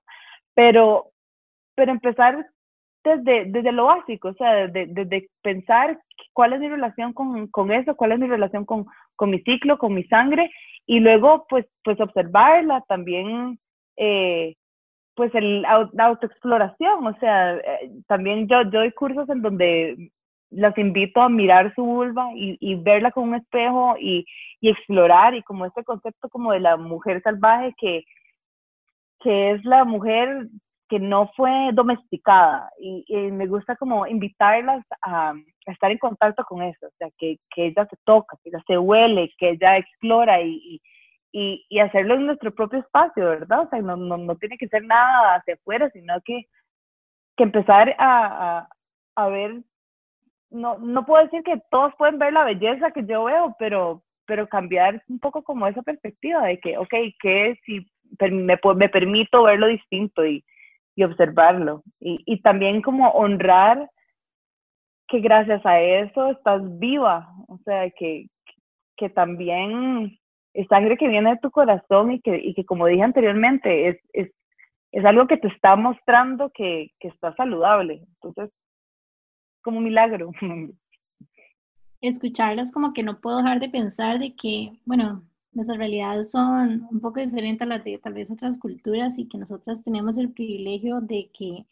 [0.53, 1.07] pero,
[1.75, 2.47] pero empezar
[3.03, 5.99] desde, desde lo básico, o sea, desde, desde pensar
[6.33, 8.85] cuál es mi relación con, con, eso, cuál es mi relación con,
[9.19, 10.49] con, mi ciclo, con mi sangre,
[10.86, 13.60] y luego pues, pues observarla también,
[13.97, 14.55] eh,
[15.13, 20.12] pues el, la autoexploración, o sea, eh, también yo, yo doy cursos en donde
[20.51, 24.25] las invito a mirar su vulva y, verla con un espejo y,
[24.62, 28.05] y, explorar, y como este concepto como de la mujer salvaje que,
[29.19, 30.47] que es la mujer
[30.89, 35.34] que no fue domesticada y, me gusta como invitarlas a,
[35.67, 38.78] estar en contacto con eso, o sea, que, que, ella se toca, que ella se
[38.78, 40.82] huele, que ella explora y,
[41.32, 43.62] y, y, hacerlo en nuestro propio espacio, ¿verdad?
[43.62, 46.45] O sea, no, no, no tiene que ser nada hacia afuera, sino que,
[47.38, 48.69] que empezar a, a,
[49.15, 49.62] a, ver,
[50.49, 54.47] no, no puedo decir que todos pueden ver la belleza que yo veo, pero, pero
[54.47, 57.86] cambiar un poco como esa perspectiva de que, ok, ¿qué si
[58.19, 60.43] me, me permito verlo distinto y,
[60.95, 61.84] y observarlo.
[61.99, 63.89] Y, y también como honrar
[65.08, 68.28] que gracias a eso estás viva, o sea, que,
[68.95, 70.17] que también
[70.54, 73.97] es sangre que viene de tu corazón y que, y que como dije anteriormente, es,
[74.13, 74.32] es,
[74.91, 78.02] es algo que te está mostrando que, que está saludable.
[78.21, 78.52] Entonces,
[79.62, 80.32] como milagro.
[82.02, 86.99] Escucharlos como que no puedo dejar de pensar de que, bueno, nuestras realidades son un
[86.99, 91.01] poco diferentes a las de tal vez otras culturas y que nosotras tenemos el privilegio
[91.01, 91.65] de que,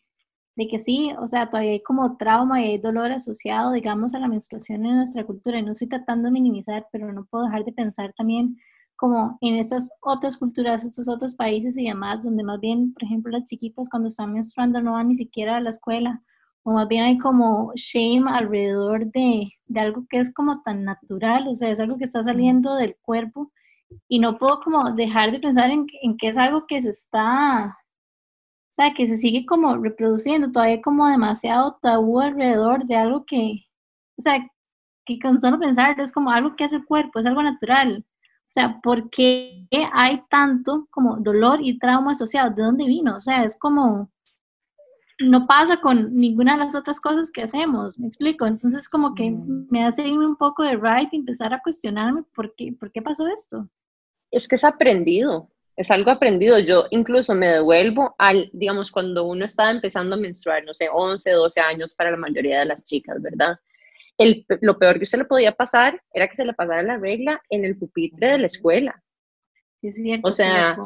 [0.56, 4.20] de que sí, o sea, todavía hay como trauma y hay dolor asociado, digamos, a
[4.20, 5.60] la menstruación en nuestra cultura.
[5.60, 8.58] Y no estoy tratando de minimizar, pero no puedo dejar de pensar también
[8.96, 13.32] como en estas otras culturas, estos otros países y demás, donde más bien, por ejemplo,
[13.32, 16.24] las chiquitas cuando están menstruando no van ni siquiera a la escuela,
[16.64, 21.48] o más bien hay como shame alrededor de, de algo que es como tan natural,
[21.48, 23.52] o sea, es algo que está saliendo del cuerpo
[24.08, 27.78] y no puedo como dejar de pensar en, en, que es algo que se está,
[28.70, 33.66] o sea, que se sigue como reproduciendo, todavía como demasiado tabú alrededor de algo que,
[34.18, 34.48] o sea,
[35.06, 38.06] que con solo pensar es como algo que hace el cuerpo, es algo natural.
[38.50, 42.52] O sea, ¿por qué hay tanto como dolor y trauma asociado?
[42.54, 43.16] ¿De dónde vino?
[43.18, 44.12] O sea, es como,
[45.20, 48.46] no pasa con ninguna de las otras cosas que hacemos, me explico.
[48.46, 49.68] Entonces como que mm.
[49.70, 53.02] me hace irme un poco de right y empezar a cuestionarme por qué, por qué
[53.02, 53.68] pasó esto.
[54.30, 56.60] Es que es aprendido, es algo aprendido.
[56.60, 61.32] Yo incluso me devuelvo al, digamos, cuando uno estaba empezando a menstruar, no sé, 11,
[61.32, 63.58] 12 años para la mayoría de las chicas, ¿verdad?
[64.18, 67.42] El, lo peor que se le podía pasar era que se le pasara la regla
[67.50, 69.04] en el pupitre de la escuela.
[69.82, 70.78] Sí, es cierto, o sea,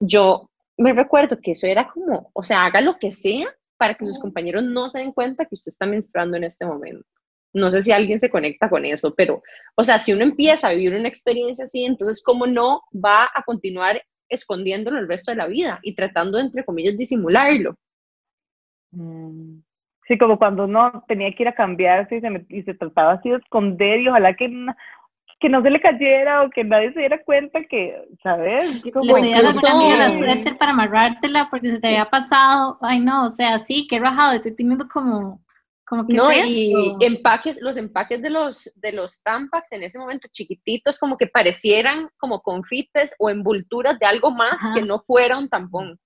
[0.00, 4.06] yo me recuerdo que eso era como, o sea, haga lo que sea para que
[4.06, 7.06] sus compañeros no se den cuenta que usted está menstruando en este momento.
[7.52, 9.42] No sé si alguien se conecta con eso, pero,
[9.76, 13.44] o sea, si uno empieza a vivir una experiencia así, entonces, ¿cómo no va a
[13.44, 17.76] continuar escondiéndolo el resto de la vida y tratando, entre comillas, disimularlo?
[18.90, 19.60] Mm.
[20.06, 23.30] Sí, como cuando uno tenía que ir a cambiarse y se, y se trataba así
[23.30, 24.50] de esconder y ojalá que,
[25.44, 28.80] que no se le cayera o que nadie se diera cuenta que, ¿sabes?
[28.94, 29.60] Como le incluso...
[29.94, 32.78] la suéter para amarrártela porque se te había pasado.
[32.80, 35.44] Ay, no, o sea, sí, qué rajado, estoy teniendo como
[36.08, 41.18] no, y empaques, los empaques de los, de los Tampax en ese momento chiquititos, como
[41.18, 46.00] que parecieran como confites o envolturas de algo más que no fuera un tampón.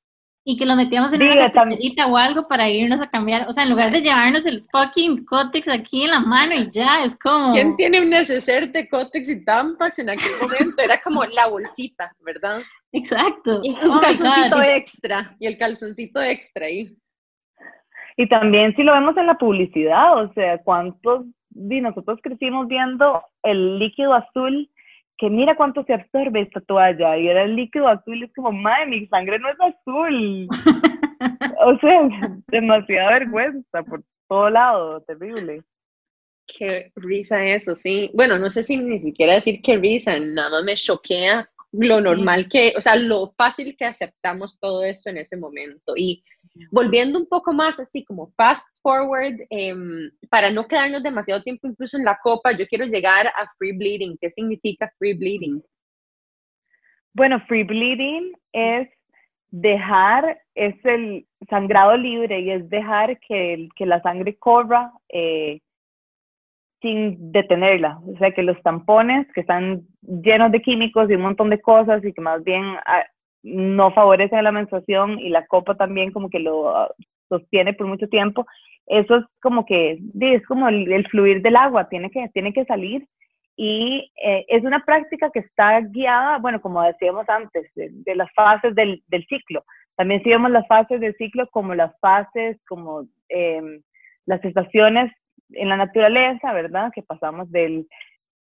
[0.45, 3.47] Y que lo metíamos en una carterita o algo para irnos a cambiar.
[3.49, 7.05] O sea, en lugar de llevarnos el fucking Cotex aquí en la mano y ya,
[7.05, 7.53] es como.
[7.53, 10.83] ¿Quién tiene un neceser de Cotex y Tampax en aquel momento?
[10.83, 12.63] Era como la bolsita, ¿verdad?
[12.93, 13.61] Exacto.
[13.63, 15.37] Y un oh calzoncito extra.
[15.39, 16.97] Y el calzoncito extra ahí.
[18.17, 23.23] Y también si lo vemos en la publicidad, o sea, cuántos, y nosotros crecimos viendo
[23.43, 24.69] el líquido azul,
[25.19, 28.53] que mira cuánto se absorbe esta toalla, y era el líquido azul, y es como,
[28.53, 30.49] madre, mi sangre no es azul.
[31.67, 32.09] o sea,
[32.49, 35.63] demasiada vergüenza por todo lado, terrible.
[36.47, 38.11] Qué risa eso, sí.
[38.15, 42.49] Bueno, no sé si ni siquiera decir qué risa, nada más me choquea lo normal
[42.49, 45.93] que, o sea, lo fácil que aceptamos todo esto en ese momento.
[45.97, 46.25] Y
[46.71, 51.97] volviendo un poco más así como fast forward, em, para no quedarnos demasiado tiempo incluso
[51.97, 54.17] en la copa, yo quiero llegar a free bleeding.
[54.21, 55.63] ¿Qué significa free bleeding?
[57.15, 58.89] Bueno, free bleeding es
[59.51, 65.61] dejar, es el sangrado libre y es dejar que, que la sangre corra eh,
[66.81, 67.99] sin detenerla.
[68.07, 72.05] O sea, que los tampones que están llenos de químicos y un montón de cosas
[72.05, 73.05] y que más bien ah,
[73.43, 76.91] no favorecen la menstruación y la copa también como que lo ah,
[77.29, 78.47] sostiene por mucho tiempo,
[78.87, 83.07] eso es como que es como el, fluir del agua, tiene que, tiene que salir
[83.57, 88.73] y eh, es una práctica que está guiada, bueno, como decíamos antes, de, las fases
[88.75, 89.65] del, ciclo.
[89.97, 93.83] También si vemos las fases del ciclo como las fases, como em,
[94.27, 95.13] las estaciones
[95.51, 96.93] en la naturaleza, ¿verdad?
[96.95, 97.89] Que pasamos del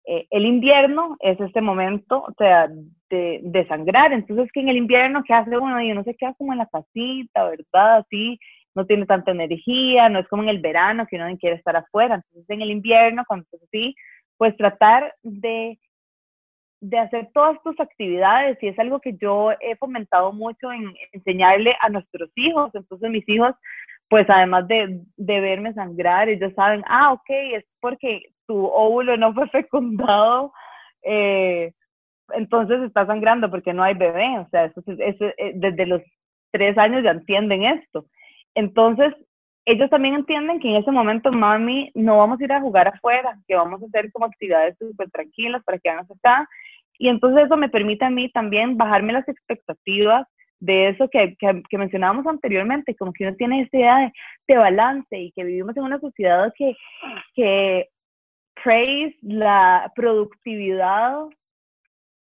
[0.07, 2.69] eh, el invierno, es este momento, o sea,
[3.11, 4.13] de, sangrar.
[4.13, 5.81] Entonces, que en el invierno, ¿qué hace uno?
[5.81, 7.99] Y uno se queda como en la casita, ¿verdad?
[7.99, 8.39] Así,
[8.75, 12.17] no tiene tanta energía, no es como en el verano, que uno quiere estar afuera.
[12.17, 13.95] Entonces, en el invierno, cuando estás así,
[14.37, 15.79] pues tratar de,
[16.81, 21.77] de hacer todas tus actividades, y es algo que yo he fomentado mucho en enseñarle
[21.81, 22.71] a nuestros hijos.
[22.75, 23.55] Entonces, mis hijos
[24.11, 29.33] pues además de, de, verme sangrar, ellos saben, ah, ok, es porque tu óvulo no
[29.35, 30.53] fue fecundado,
[31.03, 31.73] eh,
[32.33, 36.03] entonces está sangrando porque no hay bebé, o sea, eso, eh, desde los
[36.51, 38.07] tres años ya entienden esto.
[38.55, 39.13] Entonces,
[39.67, 43.39] ellos también entienden que en ese momento, mami, no vamos a ir a jugar afuera,
[43.49, 46.49] que vamos a hacer como actividades súper tranquilas para quedarnos acá.
[46.99, 50.27] Y entonces eso me permite a mí también bajarme las expectativas
[50.61, 54.13] de eso que, que, mencionábamos anteriormente, como que uno tiene esta idea
[54.47, 56.75] de, balance y que vivimos en una sociedad que,
[57.35, 57.89] que
[58.63, 61.27] praise la productividad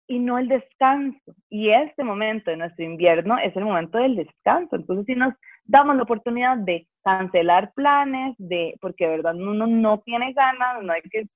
[0.06, 1.34] y no el descanso.
[1.48, 4.76] Y este momento de nuestro invierno es el momento del descanso.
[4.76, 10.00] Entonces, si nos damos la oportunidad de cancelar planes, de, porque de verdad uno no
[10.00, 11.26] tiene ganas, no hay que,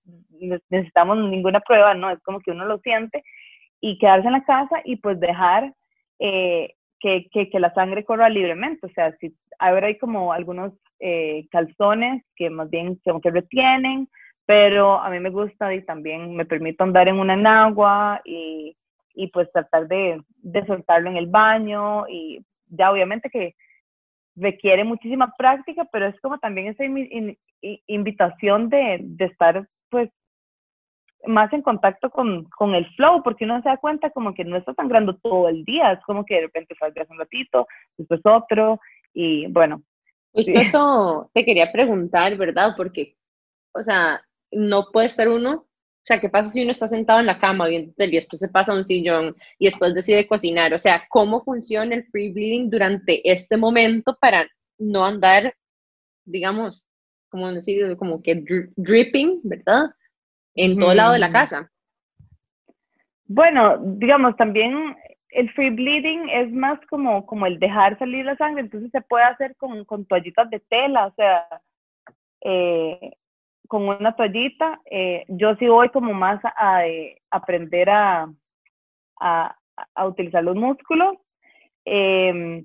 [0.70, 3.22] necesitamos ninguna prueba, no, es como que uno lo siente,
[3.80, 5.72] y quedarse en la casa y pues dejar
[6.18, 8.86] eh, que, que, la sangre corra libremente.
[8.86, 14.08] O sea, si ahora hay como algunos eh, calzones que más bien como que retienen,
[14.46, 18.76] pero a mí me gusta y también me permito andar en una enagua y,
[19.14, 23.54] y pues tratar de, de, soltarlo en el baño y ya obviamente que
[24.36, 26.84] requiere muchísima práctica, pero es como también esa
[27.86, 30.10] invitación de, de estar pues
[31.26, 34.56] más en contacto con, con, el flow, porque uno se da cuenta como que no
[34.56, 37.66] está sangrando todo el día, es como que de repente salgas un ratito,
[37.96, 38.80] después otro,
[39.12, 39.82] y bueno.
[40.32, 42.74] Pues eso te quería preguntar, ¿verdad?
[42.76, 43.14] Porque,
[43.72, 44.20] o sea,
[44.56, 47.66] no puede ser uno, o sea, ¿qué pasa si uno está sentado en la cama
[47.66, 50.74] viendo y después se pasa a un sillón y después decide cocinar?
[50.74, 54.46] O sea, ¿cómo funciona el free bleeding durante este momento para
[54.78, 55.54] no andar,
[56.24, 56.86] digamos,
[57.30, 58.44] como decir, como que
[58.76, 59.90] dripping, ¿verdad?
[60.54, 61.70] en todo lado de la casa.
[63.26, 64.96] Bueno, digamos, también
[65.30, 69.24] el free bleeding es más como, como el dejar salir la sangre, entonces se puede
[69.24, 71.46] hacer con, con toallitas de tela, o sea,
[72.42, 73.16] eh,
[73.68, 74.80] con una toallita.
[74.90, 78.28] Eh, yo sí voy como más a, eh, aprender a,
[79.20, 79.56] a,
[79.94, 81.16] a, utilizar los músculos.
[81.84, 82.64] Em,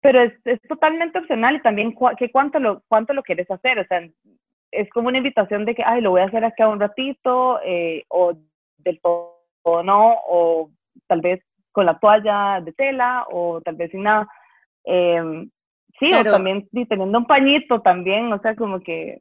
[0.00, 3.78] pero es, es, totalmente opcional y también que cuánto lo, cuánto lo quieres hacer.
[3.78, 4.08] O sea,
[4.70, 8.04] es como una invitación de que, ay, lo voy a hacer acá un ratito, eh,
[8.08, 8.34] o
[8.78, 9.36] del todo
[9.82, 10.70] no, o
[11.08, 11.40] tal vez
[11.72, 14.28] con la toalla de tela, o tal vez sin nada.
[14.84, 15.48] Eh,
[15.98, 19.20] sí, o también teniendo un pañito también, o sea, como que...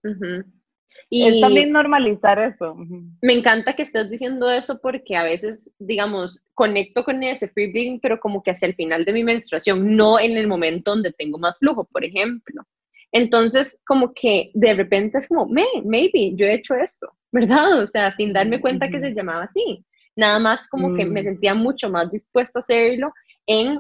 [1.10, 2.76] Y es también normalizar eso.
[3.22, 8.00] Me encanta que estés diciendo eso porque a veces, digamos, conecto con ese free bleeding,
[8.00, 11.38] pero como que hacia el final de mi menstruación, no en el momento donde tengo
[11.38, 12.64] más flujo, por ejemplo.
[13.12, 17.80] Entonces, como que de repente es como, maybe yo he hecho esto, ¿verdad?
[17.82, 19.86] O sea, sin darme cuenta que se llamaba así.
[20.16, 21.24] Nada más como que me mm.
[21.24, 23.14] sentía mucho más dispuesto a hacerlo
[23.46, 23.80] en,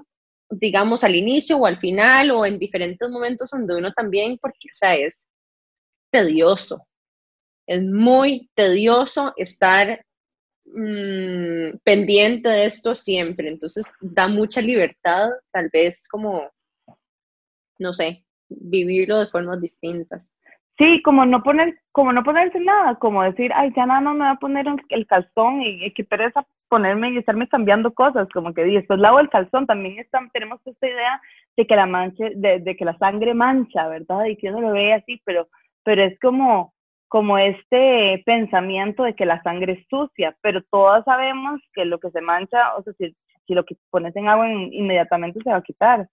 [0.49, 4.77] digamos, al inicio o al final o en diferentes momentos donde uno también, porque, o
[4.77, 5.27] sea, es
[6.11, 6.85] tedioso.
[7.67, 10.05] Es muy tedioso estar
[10.65, 13.49] mm, pendiente de esto siempre.
[13.49, 16.49] Entonces, da mucha libertad, tal vez como,
[17.79, 20.31] no sé, vivirlo de formas distintas.
[20.77, 24.25] Sí, como no poner, como no ponerse nada, como decir, ay, ya nada no me
[24.25, 28.65] va a poner el calzón y, qué pereza ponerme y estarme cambiando cosas, como que
[28.65, 31.21] después lavo el calzón, también están, tenemos esta idea
[31.55, 34.25] de que la mancha, de, de, que la sangre mancha, ¿verdad?
[34.25, 35.47] Y que uno lo ve así, pero,
[35.83, 36.74] pero es como,
[37.07, 42.11] como este pensamiento de que la sangre es sucia, pero todas sabemos que lo que
[42.11, 45.63] se mancha, o sea, si, si lo que pones en agua inmediatamente se va a
[45.63, 46.09] quitar.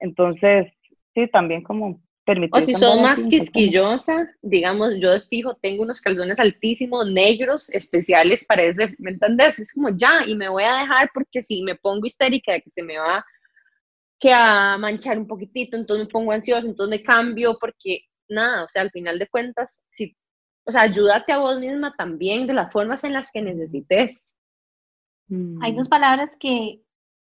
[0.00, 0.72] Entonces,
[1.14, 2.58] sí, también como permitir.
[2.58, 8.44] O si sos más quisquillosa, digamos, yo de fijo tengo unos calzones altísimos, negros, especiales
[8.44, 9.58] para ese, ¿me entendés?
[9.58, 12.70] Es como ya, y me voy a dejar porque si me pongo histérica de que
[12.70, 13.24] se me va
[14.20, 18.68] que a manchar un poquitito, entonces me pongo ansiosa, entonces me cambio porque nada, o
[18.68, 20.16] sea, al final de cuentas, si,
[20.64, 24.34] o sea, ayúdate a vos misma también de las formas en las que necesites.
[25.60, 26.82] Hay dos palabras que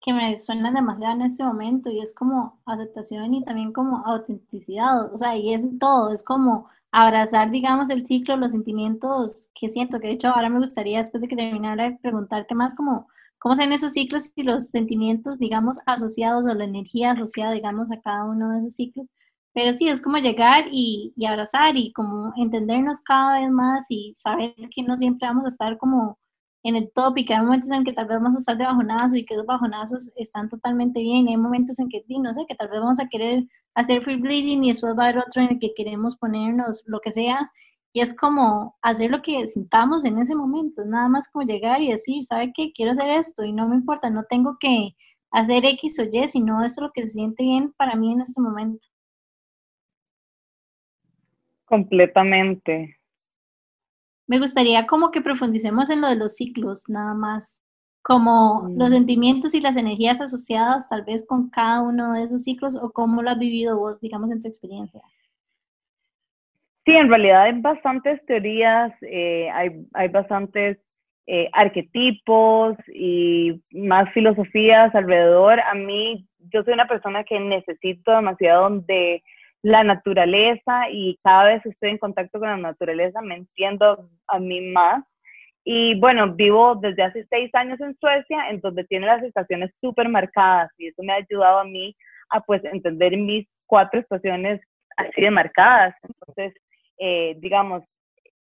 [0.01, 5.13] que me suenan demasiado en este momento y es como aceptación y también como autenticidad,
[5.13, 10.01] o sea, y es todo, es como abrazar, digamos, el ciclo, los sentimientos que siento,
[10.01, 13.09] que de hecho ahora me gustaría, después de que terminara, preguntarte más como,
[13.39, 18.01] cómo son esos ciclos y los sentimientos, digamos, asociados o la energía asociada, digamos, a
[18.01, 19.09] cada uno de esos ciclos.
[19.55, 24.55] Pero sí, es como llegar y, abrazar y como entendernos cada vez más y saber
[24.75, 26.19] que no siempre vamos a estar como
[26.63, 28.65] en el top y que hay momentos en que tal vez vamos a estar de
[28.65, 31.29] bajonazo y que esos bajonazos están totalmente bien.
[31.29, 33.45] Hay momentos en que, no sé, que tal vez vamos a querer
[33.75, 37.01] hacer free bleeding y después va a haber otro en el que queremos ponernos lo
[37.01, 37.51] que sea.
[37.93, 41.93] Y es como hacer lo que sintamos en ese momento, nada más como llegar y
[41.93, 42.73] decir, ¿sabe qué?
[42.73, 44.95] Quiero hacer esto y no me importa, no tengo que
[45.31, 48.21] hacer X o Y, sino esto es lo que se siente bien para mí en
[48.21, 48.87] este momento.
[51.69, 52.99] Completamente,
[54.29, 57.59] me gustaría como que profundicemos en lo de los ciclos, nada más,
[58.03, 58.93] como los mm.
[58.93, 63.23] sentimientos y las energías asociadas tal vez con cada uno de esos ciclos o cómo
[63.23, 65.01] lo has vivido vos, digamos, en tu experiencia.
[66.85, 70.79] Sí, en realidad hay bastantes teorías, eh, hay, hay bastantes
[71.27, 75.59] eh, arquetipos y más filosofías alrededor.
[75.61, 79.23] A mí, yo soy una persona que necesito demasiado de
[79.63, 84.61] la naturaleza y cada vez estoy en contacto con la naturaleza, me entiendo a mí
[84.61, 85.05] más.
[85.65, 90.09] Y bueno, vivo desde hace seis años en Suecia, en donde tiene las estaciones súper
[90.09, 91.95] marcadas y eso me ha ayudado a mí
[92.31, 94.61] a pues entender mis cuatro estaciones
[94.97, 95.95] así de marcadas.
[96.03, 96.55] Entonces,
[96.99, 97.83] eh, digamos,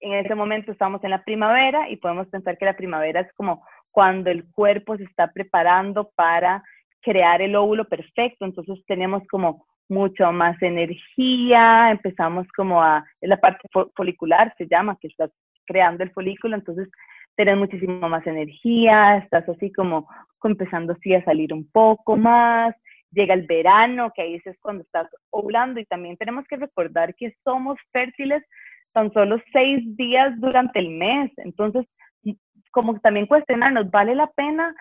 [0.00, 3.64] en ese momento estamos en la primavera y podemos pensar que la primavera es como
[3.90, 6.62] cuando el cuerpo se está preparando para
[7.00, 8.44] crear el óvulo perfecto.
[8.44, 14.98] Entonces tenemos como mucho más energía, empezamos como a, es la parte folicular, se llama,
[15.00, 15.30] que estás
[15.66, 16.88] creando el folículo, entonces
[17.36, 20.08] tienes muchísimo más energía, estás así como,
[20.44, 22.74] empezando así a salir un poco más,
[23.12, 27.34] llega el verano, que ahí es cuando estás ovulando y también tenemos que recordar que
[27.44, 28.42] somos fértiles
[28.92, 31.86] tan solo seis días durante el mes, entonces
[32.70, 34.74] como también cuestionarnos, ¿vale la pena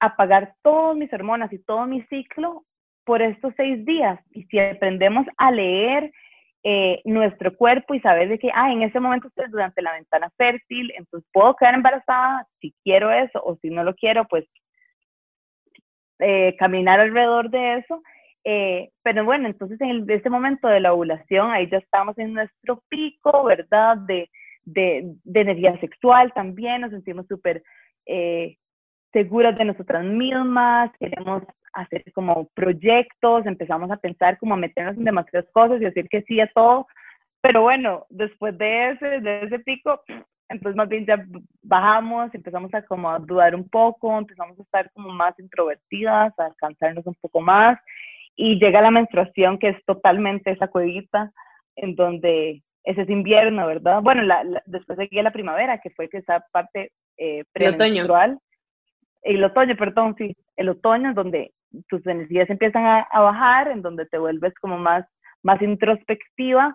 [0.00, 2.64] apagar todas mis hormonas y todo mi ciclo
[3.04, 4.18] por estos seis días.
[4.32, 6.12] Y si aprendemos a leer
[6.62, 10.30] eh, nuestro cuerpo y saber de que, ah, en ese momento estoy durante la ventana
[10.36, 14.44] fértil, entonces puedo quedar embarazada si quiero eso o si no lo quiero, pues
[16.18, 18.02] eh, caminar alrededor de eso.
[18.44, 22.82] Eh, pero bueno, entonces en ese momento de la ovulación, ahí ya estamos en nuestro
[22.88, 23.96] pico, ¿verdad?
[23.98, 24.30] De,
[24.64, 27.62] de, de energía sexual también, nos sentimos súper
[29.12, 31.42] seguras de nosotras mismas, queremos
[31.72, 36.22] hacer como proyectos, empezamos a pensar como a meternos en demasiadas cosas y decir que
[36.22, 36.86] sí a todo,
[37.40, 40.00] pero bueno, después de ese, de ese pico,
[40.48, 41.24] entonces más bien ya
[41.62, 46.52] bajamos, empezamos a como a dudar un poco, empezamos a estar como más introvertidas, a
[46.58, 47.78] cansarnos un poco más,
[48.36, 51.32] y llega la menstruación que es totalmente esa cuevita
[51.76, 54.02] en donde ese es invierno, ¿verdad?
[54.02, 58.38] Bueno, la, después seguía la primavera, que fue que esa parte eh, premenstrual.
[59.22, 61.52] El otoño, perdón, sí, el otoño es donde
[61.88, 65.04] tus energías empiezan a, bajar, en donde te vuelves como más,
[65.42, 66.74] más introspectiva,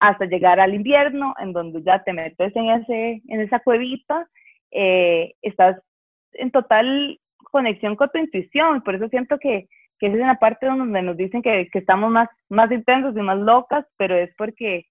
[0.00, 4.28] hasta llegar al invierno, en donde ya te metes en, ese, en esa cuevita,
[4.70, 5.80] eh, estás
[6.32, 7.18] en total
[7.50, 9.68] conexión con tu intuición, por eso siento que,
[9.98, 13.20] que esa es la parte donde nos dicen que, que estamos más, más intensos y
[13.20, 14.86] más locas, pero es porque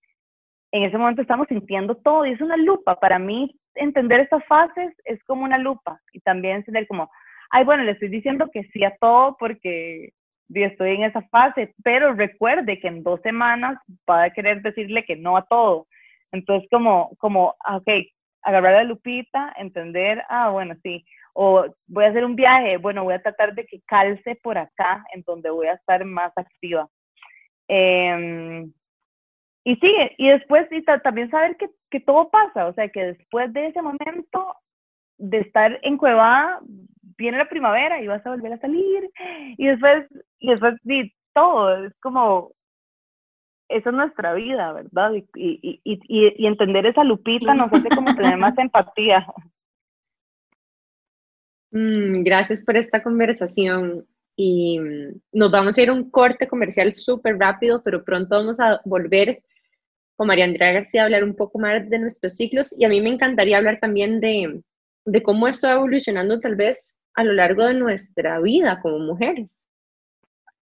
[0.73, 2.99] en ese momento estamos sintiendo todo y es una lupa.
[2.99, 7.11] Para mí, entender estas fases es como una lupa y también entender como,
[7.51, 10.11] ay, bueno, le estoy diciendo que sí a todo porque
[10.49, 13.77] estoy en esa fase, pero recuerde que en dos semanas
[14.09, 15.85] va a querer decirle que no a todo.
[16.31, 17.89] Entonces, como, como, ah, ok,
[18.41, 23.13] agarrar la lupita, entender, ah, bueno, sí, o voy a hacer un viaje, bueno, voy
[23.13, 26.87] a tratar de que calce por acá, en donde voy a estar más activa.
[27.67, 28.73] Em,
[29.63, 33.51] y sigue, y después y también saber que, que, todo pasa, o sea, que después
[33.53, 34.55] de ese momento
[35.17, 36.59] de estar en Cueva,
[37.17, 39.09] viene la primavera y vas a volver a salir,
[39.57, 40.05] y después,
[40.39, 42.51] y después, y todo, es como,
[43.69, 45.13] esa es nuestra vida, ¿verdad?
[45.13, 49.25] Y, y, y, y entender esa lupita nos hace como tener más empatía.
[51.71, 54.05] Mm, gracias por esta conversación
[54.35, 54.79] y
[55.31, 59.41] nos vamos a ir a un corte comercial súper rápido, pero pronto vamos a volver
[60.15, 63.09] con María Andrea García hablar un poco más de nuestros ciclos y a mí me
[63.09, 64.61] encantaría hablar también de,
[65.05, 69.65] de cómo esto va evolucionando tal vez a lo largo de nuestra vida como mujeres.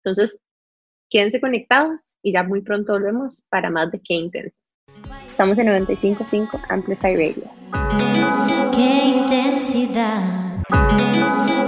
[0.02, 0.38] Entonces,
[1.10, 4.56] quédense conectados y ya muy pronto volvemos para más de Qué Intensa.
[5.28, 7.50] Estamos en 95.5 Amplify Radio.
[8.72, 10.44] Qué intensidad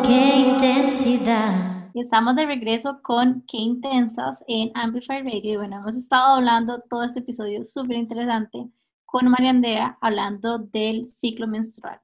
[0.06, 1.75] Qué intensidad.
[1.96, 5.54] Estamos de regreso con Qué Intensas en Amplify Radio.
[5.54, 8.68] Y bueno, hemos estado hablando todo este episodio súper interesante
[9.06, 11.98] con María Andrea hablando del ciclo menstrual.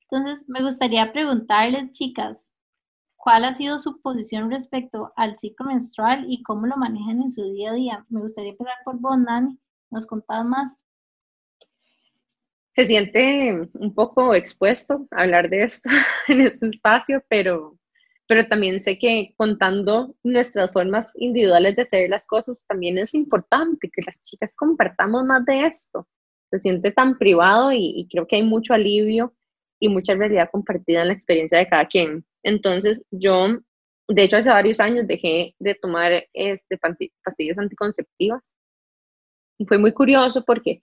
[0.00, 2.54] Entonces, me gustaría preguntarles, chicas,
[3.14, 7.44] ¿cuál ha sido su posición respecto al ciclo menstrual y cómo lo manejan en su
[7.52, 8.06] día a día?
[8.08, 9.58] Me gustaría empezar por vos, Nani.
[9.90, 10.82] ¿Nos contás más?
[12.74, 15.88] se siente un poco expuesto hablar de esto
[16.28, 17.78] en este espacio, pero,
[18.26, 23.90] pero también sé que contando nuestras formas individuales de hacer las cosas también es importante
[23.92, 26.08] que las chicas compartamos más de esto.
[26.50, 29.34] Se siente tan privado y, creo que hay mucho alivio
[29.80, 32.24] y mucha realidad compartida en la experiencia de cada quien.
[32.42, 33.48] Entonces yo,
[34.08, 36.78] de hecho, hace varios años dejé de tomar este,
[37.24, 38.54] pastillas anticonceptivas.
[39.58, 40.82] Y fue muy curioso porque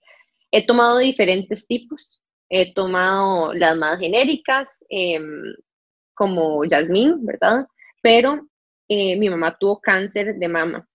[0.56, 2.22] He tomado diferentes tipos.
[2.48, 5.52] He tomado las más genéricas, em,
[6.14, 7.66] como Jasmine, ¿verdad?
[8.02, 8.46] Pero
[8.88, 10.88] eh, mi mamá tuvo cáncer de mama.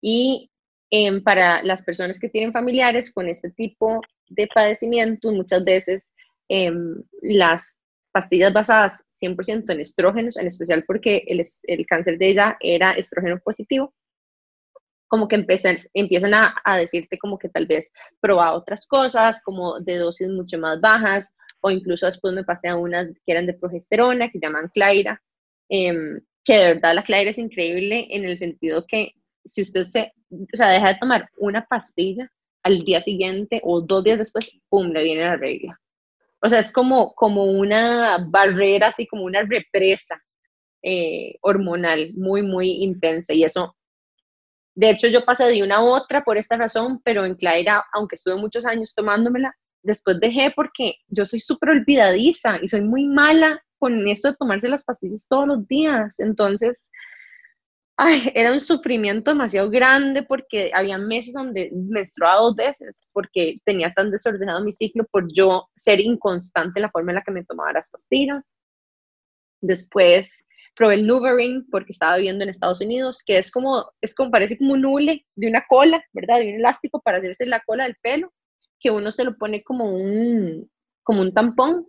[0.00, 0.50] Y
[0.90, 6.12] em, para las personas que tienen familiares con este tipo de padecimientos, muchas veces
[6.48, 7.80] em, las
[8.12, 13.38] pastillas basadas 100% en estrógenos, en especial porque el, el, cáncer de ella era estrógeno
[13.38, 13.94] positivo,
[15.08, 19.80] como que empiezan, empiezan a, a, decirte como que tal vez proba otras cosas, como
[19.80, 23.54] de dosis mucho más bajas, o incluso después me pasé a unas que eran de
[23.54, 25.22] progesterona, que llaman Claira,
[25.68, 29.12] em, que de verdad la Claira es increíble en el sentido que
[29.44, 32.30] si usted se, o sea, deja de tomar una pastilla
[32.62, 35.80] al día siguiente o dos días después, ¡pum!, le viene la regla.
[36.42, 40.20] O sea, es como, como una barrera, así como una represa
[40.82, 43.76] eh, hormonal muy, muy intensa y eso
[44.74, 48.14] de hecho, yo pasé de una a otra por esta razón, pero en Claira, aunque
[48.14, 53.62] estuve muchos años tomándomela, después dejé porque yo soy súper olvidadiza y soy muy mala
[53.78, 56.20] con esto de tomarse las pastillas todos los días.
[56.20, 56.90] Entonces,
[58.34, 64.10] era un sufrimiento demasiado grande porque había meses donde menstruaba dos veces porque tenía tan
[64.10, 67.72] desordenado mi ciclo por yo ser inconstante en la forma en la que me tomaba
[67.72, 68.54] las pastillas.
[69.60, 74.30] Después probé el NuvaRing porque estaba viviendo en Estados Unidos, que es como, es como,
[74.30, 76.38] parece como un hule de una cola, ¿verdad?
[76.38, 78.32] De un elástico para hacerse la cola del pelo,
[78.80, 80.70] que uno se lo pone como un,
[81.02, 81.86] como un tampón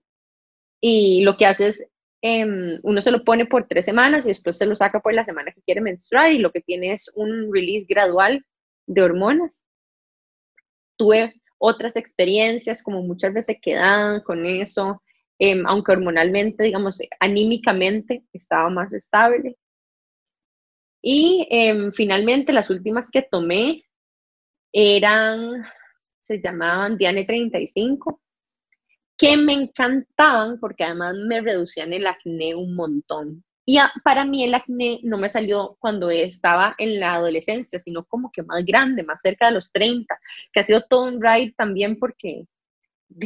[0.82, 1.88] y lo que hace es,
[2.22, 5.26] em, uno se lo pone por tres semanas y después se lo saca por la
[5.26, 8.46] semana que quiere menstruar y lo que tiene es un release gradual
[8.88, 9.64] de hormonas.
[10.98, 15.02] Tuve otras experiencias, como muchas veces quedan con eso,
[15.44, 19.58] Em, aunque hormonalmente, digamos, anímicamente estaba más estable.
[21.02, 23.84] Y em, finalmente las últimas que tomé
[24.72, 25.66] eran,
[26.32, 28.22] se llamaban Diane 35,
[29.18, 33.44] que me encantaban porque además me reducían el acné un montón.
[33.66, 38.32] Y para mí el acné no me salió cuando estaba en la adolescencia, sino como
[38.32, 40.18] que más grande, más cerca de los 30,
[40.52, 42.46] que ha sido todo un ride también porque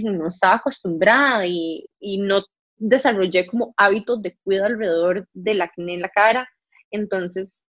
[0.03, 1.87] no estaba acostumbrada y,
[2.19, 2.43] no
[2.77, 6.49] desarrollé como hábitos de cuidado alrededor del acné en la cara.
[6.91, 7.65] Entonces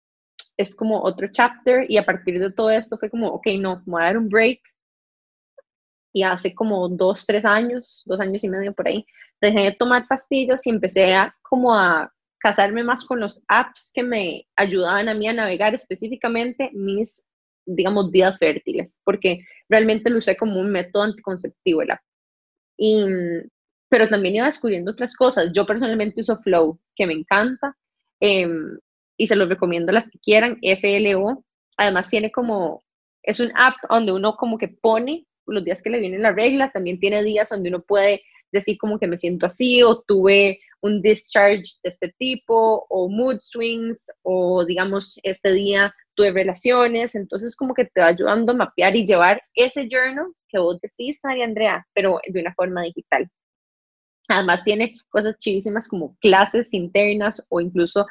[0.57, 4.03] es como otro chapter y a partir de todo esto fue como, ok, no, voy
[4.03, 4.61] a dar un break.
[6.17, 9.05] Y hace como dos, tres años, dos años y medio por ahí,
[9.39, 14.03] dejé de tomar pastillas y empecé a como a casarme más con los apps que
[14.03, 17.23] me ayudaban a mí a navegar específicamente mis,
[17.67, 22.01] digamos, días fértiles, porque realmente lo usé como un método anticonceptivo el app.
[22.79, 23.05] Y,
[23.91, 25.53] pero también iba descubriendo otras cosas.
[25.53, 27.77] Yo personalmente uso Flow, que me encanta,
[28.21, 28.79] em,
[29.19, 31.45] y se los recomiendo a las que quieran, FLO.
[31.77, 32.83] Además tiene como,
[33.23, 36.71] es un app donde uno como que pone los días que le viene la regla,
[36.71, 38.23] también tiene días donde uno puede
[38.53, 43.39] decir como que me siento así o tuve un discharge de este tipo o mood
[43.41, 48.97] swings o digamos este día tuve relaciones, entonces como que te va ayudando a mapear
[48.97, 53.29] y llevar ese journal que vos decís, María Andrea, pero de una forma digital.
[54.29, 58.07] Además tiene cosas chivísimas como clases internas o incluso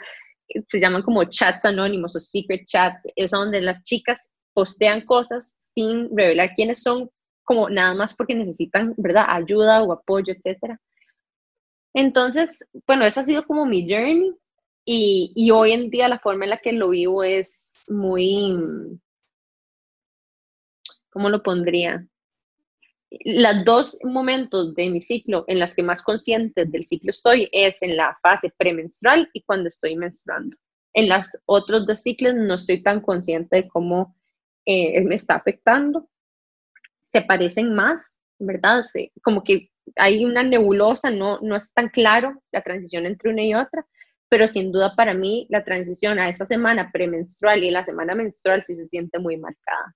[0.50, 5.58] eh, se llaman como chats anónimos o secret chats, es donde las chicas postean cosas
[5.60, 7.10] sin revelar quiénes son,
[7.46, 10.80] como nada más porque necesitan, ¿verdad?, ayuda o apoyo, etcétera.
[11.93, 14.34] Entonces, bueno, esa ha sido como mi journey
[14.84, 18.58] y, y hoy en día la forma en la que lo vivo es muy,
[21.10, 22.06] ¿cómo lo pondría?
[23.24, 27.82] Los dos momentos de mi ciclo en las que más consciente del ciclo estoy es
[27.82, 30.58] en la fase premenstrual y cuando estoy menstruando.
[30.93, 34.16] En los otros dos ciclos no estoy tan consciente de cómo
[34.66, 36.10] eh, me está afectando.
[37.16, 38.84] Se parecen más, ¿verdad?
[39.24, 43.55] como que hay una nebulosa, no, no es tan claro la transición entre una y
[43.55, 43.88] otra,
[44.28, 48.63] pero sin duda para mí la transición a esa semana premenstrual y la semana menstrual
[48.63, 49.95] sí se siente muy marcada.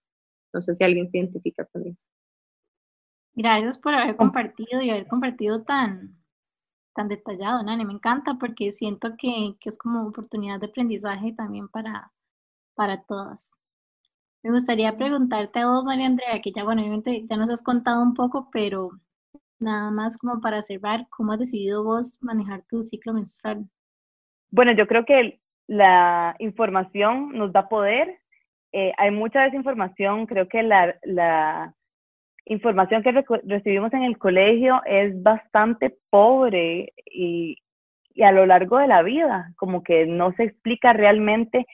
[0.53, 2.07] No sé si alguien se identifica con eso.
[3.33, 6.15] Gracias por haber compartido y haber compartido tan,
[6.95, 7.83] tan detallado, Nani.
[7.83, 12.13] Me encanta porque siento que, que, es como oportunidad de aprendizaje también para,
[12.75, 13.59] para todas.
[14.41, 18.01] Me gustaría preguntarte a vos, María Andrea, que ya, bueno, obviamente ya nos has contado
[18.01, 18.91] un poco, pero
[19.59, 23.65] nada más como para cerrar, ¿cómo has decidido vos manejar tu ciclo menstrual?
[24.49, 28.19] Bueno, yo creo que la información nos da poder.
[28.71, 30.25] Eh, hay mucha desinformación.
[30.25, 31.75] Creo que la, la
[32.45, 37.57] información que recibimos en el colegio es bastante pobre y,
[38.15, 41.67] y, a lo largo de la vida, como que no se explica realmente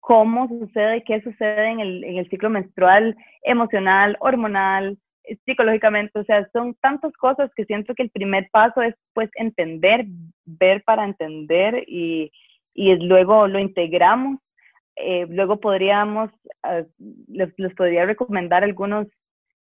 [0.00, 4.98] cómo sucede, qué sucede en el, en el ciclo menstrual, emocional, hormonal,
[5.44, 10.06] psicológicamente, o sea, son tantas cosas que siento que el primer paso es pues entender,
[10.44, 12.32] ver para entender y,
[12.74, 14.38] y luego lo integramos.
[14.96, 16.30] Eh, luego podríamos,
[17.28, 19.06] les, les, podría recomendar algunos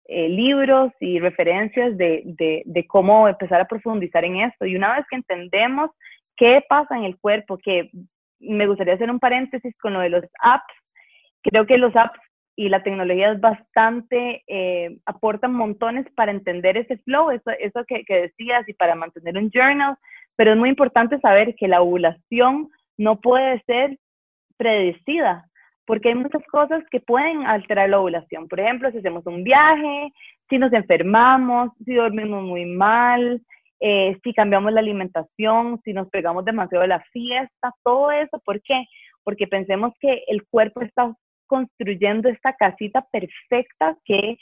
[0.05, 4.65] eh, libros y referencias de, de, de, cómo empezar a profundizar en esto.
[4.65, 5.89] Y una vez que entendemos
[6.35, 7.89] qué pasa en el cuerpo, que
[8.43, 10.73] me gustaría hacer un paréntesis con lo de los apps,
[11.41, 12.19] creo que los apps
[12.55, 18.03] y la tecnología es bastante, eh, aportan montones para entender ese flow, eso, eso que,
[18.05, 19.97] que, decías, y para mantener un journal,
[20.35, 23.97] pero es muy importante saber que la ovulación no puede ser
[24.57, 25.49] predecida,
[25.85, 28.47] porque hay muchas cosas que pueden alterar la ovulación.
[28.47, 30.13] Por ejemplo, si hacemos un viaje,
[30.49, 33.41] si nos enfermamos, si dormimos muy mal,
[33.79, 38.61] eh, si cambiamos la alimentación, si nos pegamos demasiado de la fiesta, todo eso, ¿por
[38.61, 38.85] qué?
[39.23, 41.13] Porque pensemos que el cuerpo está
[41.47, 44.37] construyendo esta casita perfecta que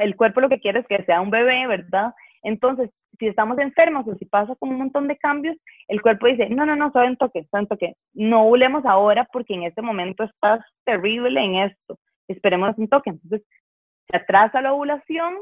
[0.00, 2.12] el cuerpo lo que quiere es que sea un bebé, ¿verdad?
[2.42, 5.56] Entonces, si estamos enfermos o si pasa con un montón de cambios,
[5.88, 9.26] el cuerpo dice, no, no, no, saben un toque, saben un toque, no ovulemos ahora
[9.32, 11.98] porque en este momento estás terrible en esto,
[12.28, 13.10] esperemos un toque.
[13.10, 13.42] Entonces,
[14.08, 15.36] se atrasa la ovulación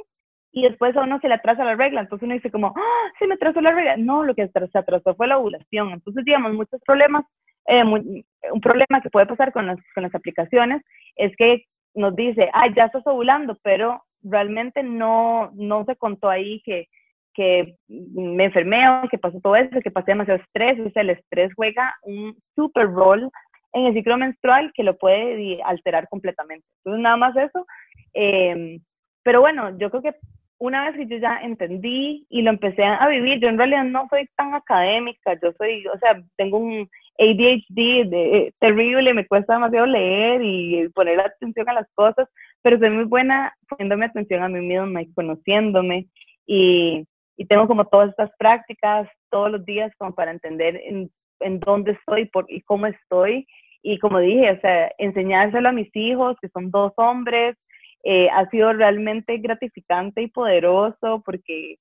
[0.53, 3.27] y después a uno se le atrasa la regla, entonces uno dice como, ¡Ah, se
[3.27, 3.97] me atrasó la regla.
[3.97, 5.93] No, lo que se atrasó fue la ovulación.
[5.93, 7.25] Entonces, digamos, muchos problemas
[7.67, 10.83] eh, un problema que puede pasar con las, con las aplicaciones
[11.17, 16.61] es que nos dice, ay, ya estás ovulando, pero realmente no, no se contó ahí
[16.63, 16.89] que,
[17.35, 20.81] que me enfermé o que pasó todo eso, que pasé demasiado estrés.
[20.81, 23.31] O sea, el estrés juega un super rol
[23.75, 26.67] en el ciclo menstrual que lo puede alterar completamente.
[26.79, 27.67] Entonces, nada más eso.
[28.15, 28.81] Eh,
[29.23, 30.15] pero bueno, yo creo que
[30.63, 34.07] una vez que yo ya entendí y lo empecé a vivir, yo en realidad no
[34.09, 36.89] soy tan académica, yo soy, o sea, tengo un
[37.19, 42.29] ADHD de, terrible, me cuesta demasiado leer y poner atención a las cosas,
[42.63, 46.07] pero soy muy buena poniéndome atención a mí misma y conociéndome
[46.47, 51.11] y, y tengo como todas estas prácticas todos los días como para entender en,
[51.41, 53.49] en dónde estoy por, y cómo estoy.
[53.83, 57.57] Y como dije, o sea, enseñárselo a mis hijos, que son dos hombres,
[58.05, 61.77] eh, ha sido realmente gratificante y poderoso porque,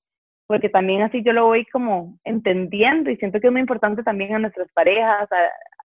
[0.46, 4.34] porque también así yo lo voy como entendiendo y siento que es muy importante también
[4.34, 5.36] a nuestras parejas, a,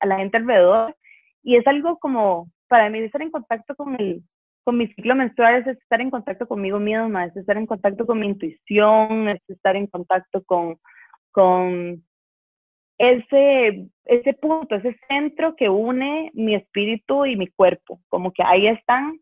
[0.02, 0.96] a la gente alrededor.
[1.44, 4.22] Y es algo como, para mí, estar en contacto con el,
[4.68, 8.20] con mi ciclo menstrual es estar en contacto conmigo misma, es estar en contacto con
[8.20, 10.78] mi intuición, es estar en contacto con,
[11.32, 12.04] con
[12.98, 18.68] ese, ese punto, ese centro que une mi espíritu y mi cuerpo, como que ahí
[18.68, 19.18] están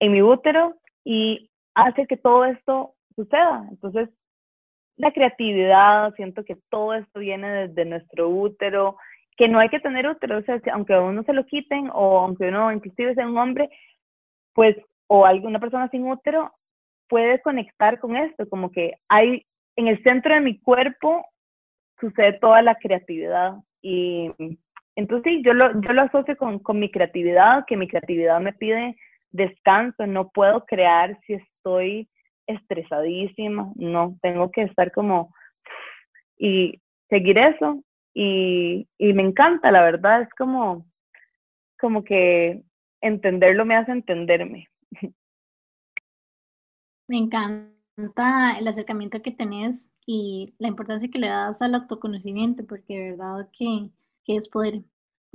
[0.00, 3.66] en mi útero y hace que todo esto suceda.
[3.70, 4.08] Entonces,
[4.96, 8.96] la creatividad, siento que todo esto viene desde nuestro útero,
[9.36, 12.20] que no hay que tener útero, o sea, aunque a uno se lo quiten o
[12.20, 13.68] aunque uno inclusive sea un hombre,
[14.54, 14.76] pues,
[15.08, 16.52] o alguna persona sin útero,
[17.08, 19.44] puede conectar con esto, como que hay
[19.76, 21.24] en el centro de mi cuerpo
[22.00, 24.32] sucede toda la creatividad y
[24.96, 28.54] entonces sí, yo lo, yo lo asocio con, con mi creatividad, que mi creatividad me
[28.54, 28.96] pide
[29.30, 32.08] descanso, no puedo crear si estoy
[32.46, 35.34] estresadísima, no, tengo que estar como
[36.38, 37.82] y seguir eso
[38.14, 40.86] y, y me encanta, la verdad, es como,
[41.78, 42.62] como que
[43.00, 44.68] entenderlo me hace entenderme.
[47.08, 52.98] Me encanta el acercamiento que tenés y la importancia que le das al autoconocimiento, porque
[52.98, 53.90] de verdad que,
[54.24, 54.82] que es poder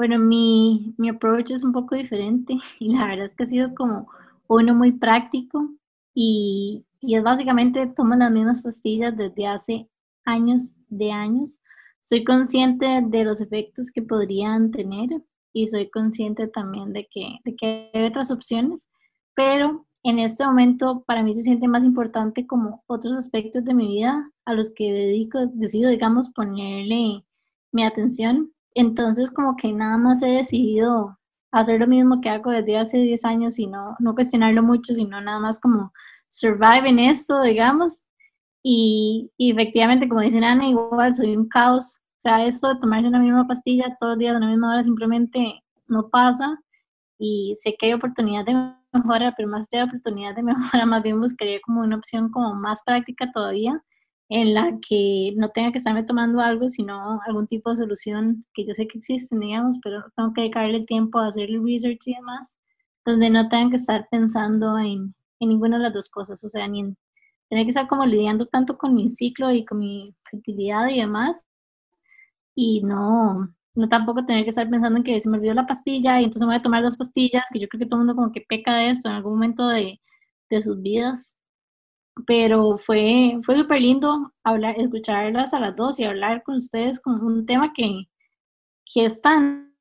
[0.01, 3.75] bueno, mi, mi approach es un poco diferente y la verdad es que ha sido
[3.75, 4.09] como
[4.47, 5.69] uno muy práctico
[6.15, 9.87] y, y es básicamente tomo las mismas pastillas desde hace
[10.25, 11.59] años de años.
[11.99, 15.21] Soy consciente de los efectos que podrían tener
[15.53, 18.87] y soy consciente también de que, de que hay otras opciones,
[19.35, 23.85] pero en este momento para mí se siente más importante como otros aspectos de mi
[23.85, 27.23] vida a los que dedico, decido, digamos, ponerle
[27.71, 31.17] mi atención entonces como que nada más he decidido
[31.51, 35.21] hacer lo mismo que hago desde hace 10 años y no, no cuestionarlo mucho, sino
[35.21, 35.91] nada más como
[36.29, 38.05] survive en esto, digamos.
[38.63, 41.97] Y, efectivamente, como dicen Ana, igual soy un caos.
[41.99, 44.83] O sea, esto de tomarse una misma pastilla todos los días a la misma hora
[44.83, 46.59] simplemente no pasa.
[47.19, 48.55] Y sé que hay oportunidad de
[48.93, 52.83] mejora, pero más de oportunidad de mejora, más bien buscaría como una opción como más
[52.85, 53.81] práctica todavía
[54.31, 58.65] en la que no tenga que estarme tomando algo, sino algún tipo de solución que
[58.65, 62.15] yo sé que existen, digamos, pero tengo que dedicarle tiempo a hacer el research y
[62.15, 62.55] demás,
[63.05, 66.65] donde no tenga que estar pensando en, en ninguna de las dos cosas, o sea,
[66.69, 66.97] ni en
[67.49, 71.43] tener que estar como lidiando tanto con mi ciclo y con mi fertilidad y demás,
[72.55, 76.21] y no, no tampoco tener que estar pensando en que se me olvidó la pastilla
[76.21, 78.31] y entonces voy a tomar dos pastillas, que yo creo que todo el mundo como
[78.31, 79.99] que peca de esto en algún momento de,
[80.49, 81.35] de sus vidas
[82.25, 87.23] pero fue, fue súper lindo hablar, escucharlas a las dos y hablar con ustedes con
[87.23, 88.07] un tema que,
[88.93, 89.73] que es tan,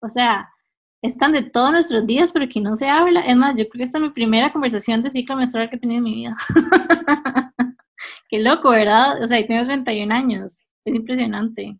[0.00, 0.48] o sea,
[1.02, 3.20] están de todos nuestros días, pero que no se habla.
[3.20, 5.78] Es más, yo creo que esta es mi primera conversación de ciclo menstrual que he
[5.78, 6.36] tenido en mi vida.
[8.28, 9.22] Qué loco, ¿verdad?
[9.22, 10.66] O sea, tengo 31 años.
[10.84, 11.78] Es impresionante.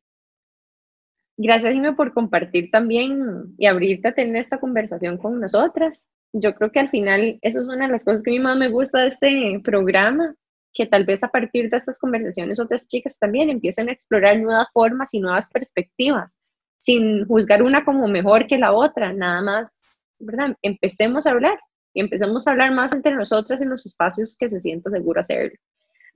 [1.36, 6.70] Gracias, Jimmy, por compartir también y abrirte a tener esta conversación con nosotras yo creo
[6.70, 9.00] que al final eso es una de las cosas que a mí más me gusta
[9.00, 10.34] de este programa,
[10.74, 14.68] que tal vez a partir de estas conversaciones otras chicas también empiecen a explorar nuevas
[14.72, 16.38] formas y nuevas perspectivas,
[16.76, 19.80] sin juzgar una como mejor que la otra, nada más,
[20.20, 20.54] ¿verdad?
[20.60, 21.58] Empecemos a hablar
[21.94, 25.58] y empecemos a hablar más entre nosotras en los espacios que se sienta seguro hacerlo.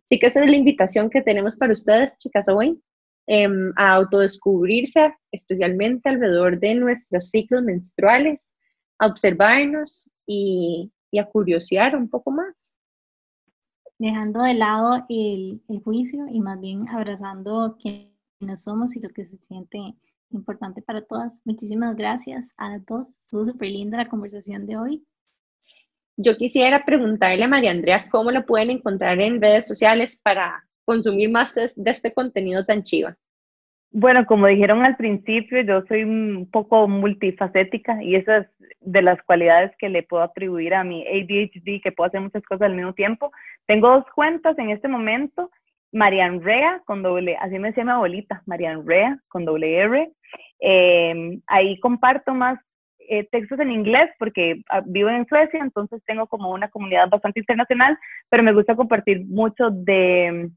[0.04, 2.78] Así que esa es la invitación que tenemos para ustedes, chicas, hoy,
[3.26, 8.52] em, a autodescubrirse, especialmente alrededor de nuestros ciclos menstruales,
[9.00, 12.78] a observarnos y, a curiosear un poco más.
[13.98, 19.38] Dejando de lado el, juicio y más bien abrazando quiénes somos y lo que se
[19.38, 19.78] siente
[20.30, 21.42] importante para todas.
[21.44, 23.08] Muchísimas gracias a las dos.
[23.08, 25.04] Estuvo súper linda la conversación de hoy.
[26.16, 31.30] Yo quisiera preguntarle a María Andrea cómo lo pueden encontrar en redes sociales para consumir
[31.30, 33.16] más de, de este contenido tan chiva.
[33.92, 38.46] Bueno, como dijeron al principio, yo soy un poco multifacética y esa es
[38.80, 42.66] de las cualidades que le puedo atribuir a mi ADHD, que puedo hacer muchas cosas
[42.66, 43.32] al mismo tiempo.
[43.66, 45.50] Tengo dos cuentas en este momento,
[45.92, 50.12] Marian Rea con doble, así me decía mi abuelita, Marian Rea con doble R.
[50.60, 52.60] Em, ahí comparto más
[53.00, 57.40] eh, textos en inglés porque ah, vivo en Suecia, entonces tengo como una comunidad bastante
[57.40, 60.48] internacional, pero me gusta compartir mucho de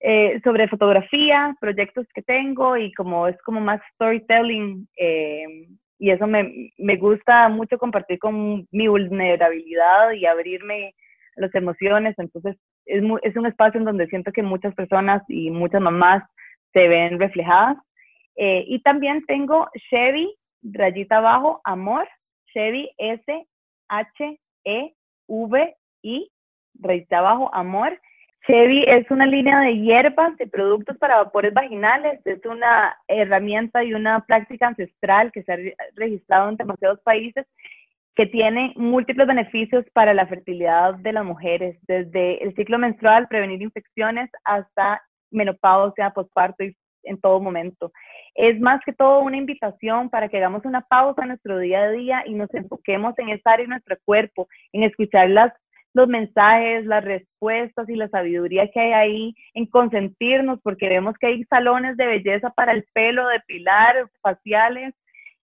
[0.00, 5.66] eh, sobre fotografía, proyectos que tengo y como es como más storytelling eh,
[5.98, 10.94] y eso me, me, gusta mucho compartir con mi vulnerabilidad y abrirme
[11.34, 15.80] las emociones, entonces es, es un espacio en donde siento que muchas personas y muchas
[15.80, 16.22] mamás
[16.72, 17.76] se ven reflejadas.
[18.36, 20.32] Eh, y también tengo Chevy,
[20.62, 22.08] rayita abajo, amor,
[22.52, 23.46] Chevy S
[23.88, 24.94] H E
[25.26, 26.30] V I,
[26.80, 28.00] rayita abajo, amor.
[28.46, 32.20] Chevy es una línea de hierbas, de productos para vapores vaginales.
[32.24, 35.58] Es una herramienta y una práctica ancestral que se ha
[35.96, 37.46] registrado en demasiados países
[38.18, 43.62] que tiene múltiples beneficios para la fertilidad de las mujeres, desde el ciclo menstrual, prevenir
[43.62, 47.92] infecciones, hasta menopausia, posparto y en todo momento.
[48.34, 51.90] Es más que todo una invitación para que hagamos una pausa en nuestro día a
[51.90, 55.52] día y nos enfoquemos en área de nuestro cuerpo, en escuchar las
[55.98, 61.26] los mensajes, las respuestas y la sabiduría que hay ahí en consentirnos, porque vemos que
[61.26, 64.94] hay salones de belleza para el pelo, depilar, faciales,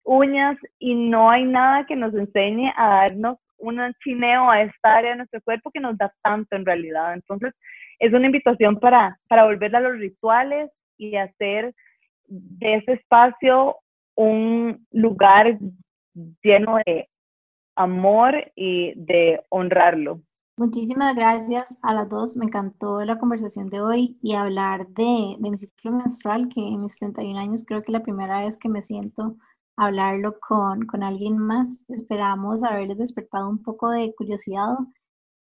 [0.04, 5.12] uñas, y no hay nada que nos enseñe a darnos un chineo a esta área
[5.12, 7.14] de nuestro cuerpo que nos da tanto en realidad.
[7.14, 7.54] Entonces,
[8.00, 11.74] es una invitación para, para volver a los rituales y hacer
[12.28, 13.78] de ese espacio
[14.16, 15.58] un lugar
[16.44, 17.08] lleno de
[17.76, 20.22] amor y de honrarlo.
[20.62, 22.38] Muchísimas gracias a las dos.
[22.38, 26.82] Me encantó la conversación de hoy y hablar de, de mi ciclo menstrual, que en
[26.82, 29.38] mis 31 años creo que la primera vez que me siento
[29.76, 31.84] hablarlo con, con alguien más.
[31.88, 34.78] Esperamos haberles despertado un poco de curiosidad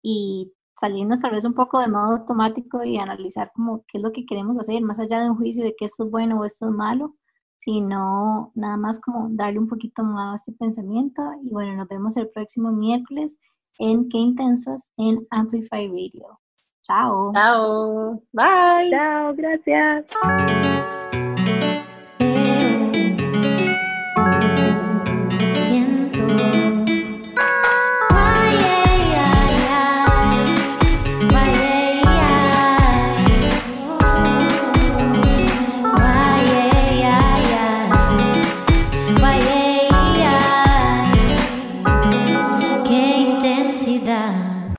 [0.03, 4.12] y salirnos tal vez un poco del modo automático y analizar como qué es lo
[4.12, 6.66] que queremos hacer, más allá de un juicio de que esto es bueno o esto
[6.69, 7.16] es malo,
[7.57, 11.23] sino nada más como darle un poquito más este pensamiento.
[11.43, 13.37] Y bueno, nos vemos el próximo miércoles
[13.79, 16.39] en Qué Intensas en Amplify Radio.
[16.83, 17.33] Chao.
[17.33, 18.23] Chao.
[18.33, 18.91] Bye.
[18.91, 20.97] Chao, gracias.